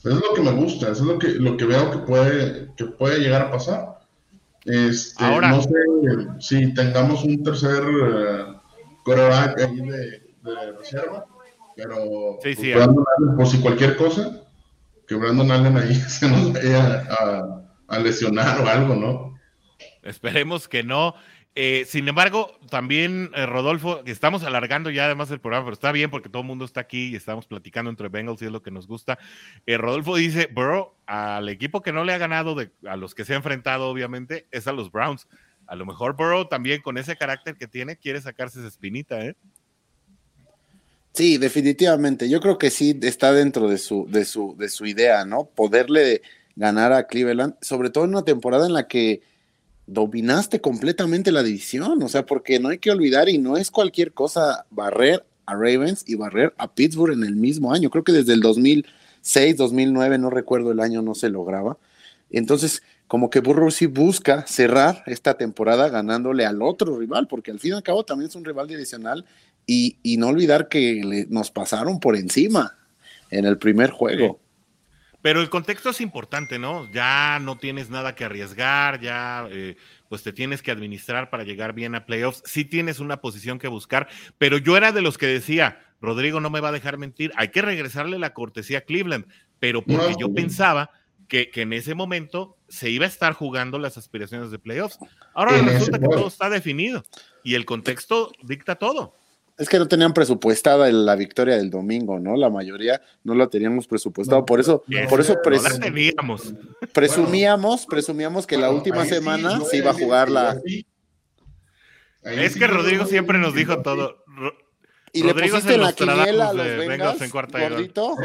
[0.00, 2.72] Eso es lo que me gusta, eso es lo que, lo que veo que puede,
[2.76, 4.00] que puede llegar a pasar.
[4.64, 5.70] Este, Ahora, no sé
[6.38, 8.60] si tengamos un tercer uh,
[9.06, 11.26] ahí de, de, reserva,
[11.82, 12.88] pero sí, sí, pues,
[13.36, 14.42] por si cualquier cosa,
[15.06, 19.40] que Brandon Allen ahí se nos vaya a, a lesionar o algo, ¿no?
[20.02, 21.14] Esperemos que no.
[21.56, 26.08] Eh, sin embargo, también, eh, Rodolfo, estamos alargando ya además el programa, pero está bien
[26.08, 28.70] porque todo el mundo está aquí y estamos platicando entre Bengals y es lo que
[28.70, 29.18] nos gusta.
[29.66, 33.24] Eh, Rodolfo dice, bro, al equipo que no le ha ganado, de, a los que
[33.24, 35.26] se ha enfrentado, obviamente, es a los Browns.
[35.66, 39.36] A lo mejor Burrow también con ese carácter que tiene quiere sacarse esa espinita, ¿eh?
[41.12, 42.28] Sí, definitivamente.
[42.28, 45.44] Yo creo que sí está dentro de su, de su, de su idea, ¿no?
[45.44, 46.22] Poderle
[46.56, 49.22] ganar a Cleveland, sobre todo en una temporada en la que
[49.86, 54.12] dominaste completamente la división, o sea, porque no hay que olvidar y no es cualquier
[54.12, 57.90] cosa barrer a Ravens y barrer a Pittsburgh en el mismo año.
[57.90, 61.76] Creo que desde el 2006, 2009, no recuerdo el año, no se lograba.
[62.30, 67.58] Entonces, como que Burrow sí busca cerrar esta temporada ganándole al otro rival, porque al
[67.58, 69.24] fin y al cabo también es un rival divisional
[69.66, 72.76] y, no olvidar que nos pasaron por encima
[73.30, 74.40] en el primer juego.
[75.22, 76.90] Pero el contexto es importante, ¿no?
[76.92, 79.76] Ya no tienes nada que arriesgar, ya eh,
[80.08, 82.42] pues te tienes que administrar para llegar bien a playoffs.
[82.46, 84.08] Sí tienes una posición que buscar,
[84.38, 87.48] pero yo era de los que decía, Rodrigo no me va a dejar mentir, hay
[87.48, 89.26] que regresarle la cortesía a Cleveland,
[89.58, 90.90] pero porque yo pensaba
[91.28, 94.98] que, que, en ese momento se iba a estar jugando las aspiraciones de playoffs.
[95.34, 97.04] Ahora resulta que todo está definido
[97.44, 99.19] y el contexto dicta todo.
[99.60, 102.34] Es que no tenían presupuestada la victoria del domingo, ¿no?
[102.34, 104.46] La mayoría no la teníamos presupuestado.
[104.46, 105.36] por eso, por eso
[106.94, 110.58] presumíamos, presumíamos que la última semana se iba a jugar la.
[112.22, 114.24] Es que Rodrigo siempre nos dijo todo.
[115.12, 118.16] Y le pusiste en la quiniela a los Bengals, en gordito.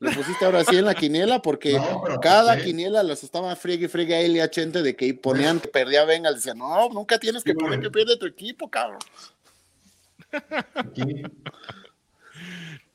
[0.00, 1.78] Le pusiste ahora sí en la quiniela porque
[2.22, 5.60] cada quiniela los estaba friegue y friegue a él y a Chente de que ponían
[5.60, 6.36] que perdía Bengals.
[6.36, 8.98] Decían, no, nunca tienes que poner que pierde tu equipo, cabrón.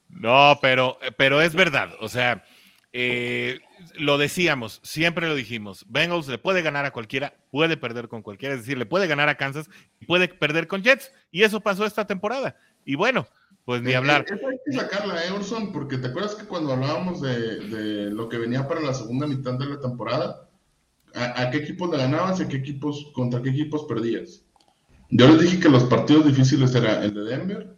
[0.09, 1.91] No, pero, pero es verdad.
[1.99, 2.43] O sea,
[2.91, 3.59] eh,
[3.99, 5.85] lo decíamos, siempre lo dijimos.
[5.87, 9.29] Bengals le puede ganar a cualquiera, puede perder con cualquiera, es decir, le puede ganar
[9.29, 9.69] a Kansas
[9.99, 11.11] y puede perder con Jets.
[11.31, 12.55] Y eso pasó esta temporada.
[12.85, 13.27] Y bueno,
[13.65, 14.25] pues ni eh, hablar.
[14.29, 18.81] hay que sacarla, Everson, porque te acuerdas que cuando hablábamos de, lo que venía para
[18.81, 20.49] la segunda mitad de la temporada,
[21.13, 24.46] ¿a, qué equipos le ganabas y a qué equipos, contra qué equipos perdías?
[25.09, 27.77] Yo les dije que los partidos difíciles eran el de Denver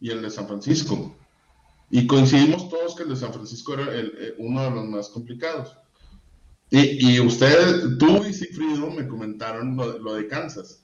[0.00, 1.16] y el de San Francisco.
[1.90, 5.76] Y coincidimos todos que el de San Francisco era eh, uno de los más complicados.
[6.70, 10.82] Y, y ustedes, tú y Sigfrido, me comentaron lo, de Kansas.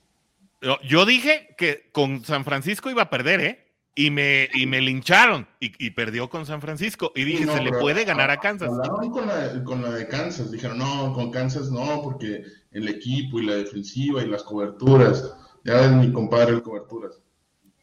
[0.87, 3.67] Yo dije que con San Francisco iba a perder, ¿eh?
[3.93, 7.11] Y me, y me lincharon y, perdió con San Francisco.
[7.13, 8.69] Y dije, se le puede ganar a Kansas.
[8.69, 10.49] Hablaron con la, con la de Kansas.
[10.49, 15.85] Dijeron, no, con Kansas no, porque el equipo y la defensiva y las coberturas ya
[15.85, 17.21] es mi compadre el coberturas.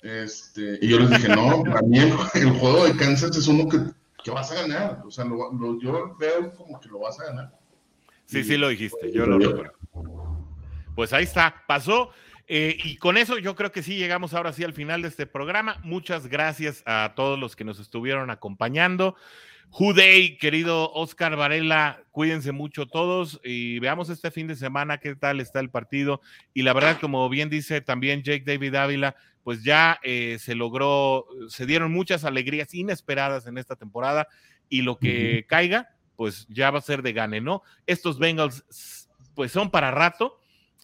[0.03, 2.13] Este, y yo les dije, no, para mí el,
[2.51, 3.79] juego de Kansas es uno que,
[4.23, 5.03] que vas a ganar.
[5.05, 7.59] O sea, lo, yo veo como que lo vas a ganar.
[8.27, 9.73] Sí, sí lo dijiste, yo lo recuerdo.
[10.95, 12.11] Pues ahí está, pasó.
[12.51, 15.27] Eh, y con eso yo creo que sí llegamos ahora sí al final de este
[15.27, 15.79] programa.
[15.85, 19.17] Muchas gracias a todos los que nos estuvieron acompañando.
[19.71, 25.41] Juday, querido Oscar Varela, cuídense mucho todos y veamos este fin de semana qué tal
[25.41, 26.21] está el partido.
[26.55, 31.27] Y la verdad, como bien dice también Jake David Ávila, pues ya eh, se logró,
[31.49, 34.29] se dieron muchas alegrías inesperadas en esta temporada
[34.69, 37.63] y lo que caiga, pues ya va a ser de gane, ¿no?
[37.87, 40.41] Estos Bengals, pues son para rato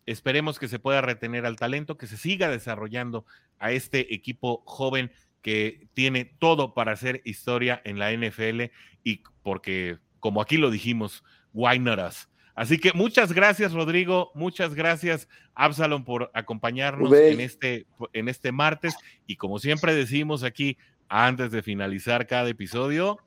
[0.07, 3.24] Esperemos que se pueda retener al talento, que se siga desarrollando
[3.59, 5.11] a este equipo joven
[5.45, 8.72] que tiene todo para hacer historia en la NFL
[9.05, 11.22] y porque, como aquí lo dijimos,
[11.53, 12.30] why not us?
[12.55, 14.30] Así que muchas gracias, Rodrigo.
[14.34, 18.97] Muchas gracias, Absalom, por acompañarnos en este, en este martes.
[19.26, 20.78] Y como siempre decimos aquí,
[21.09, 23.18] antes de finalizar cada episodio,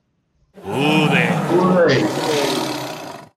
[0.64, 1.28] ¡Ude!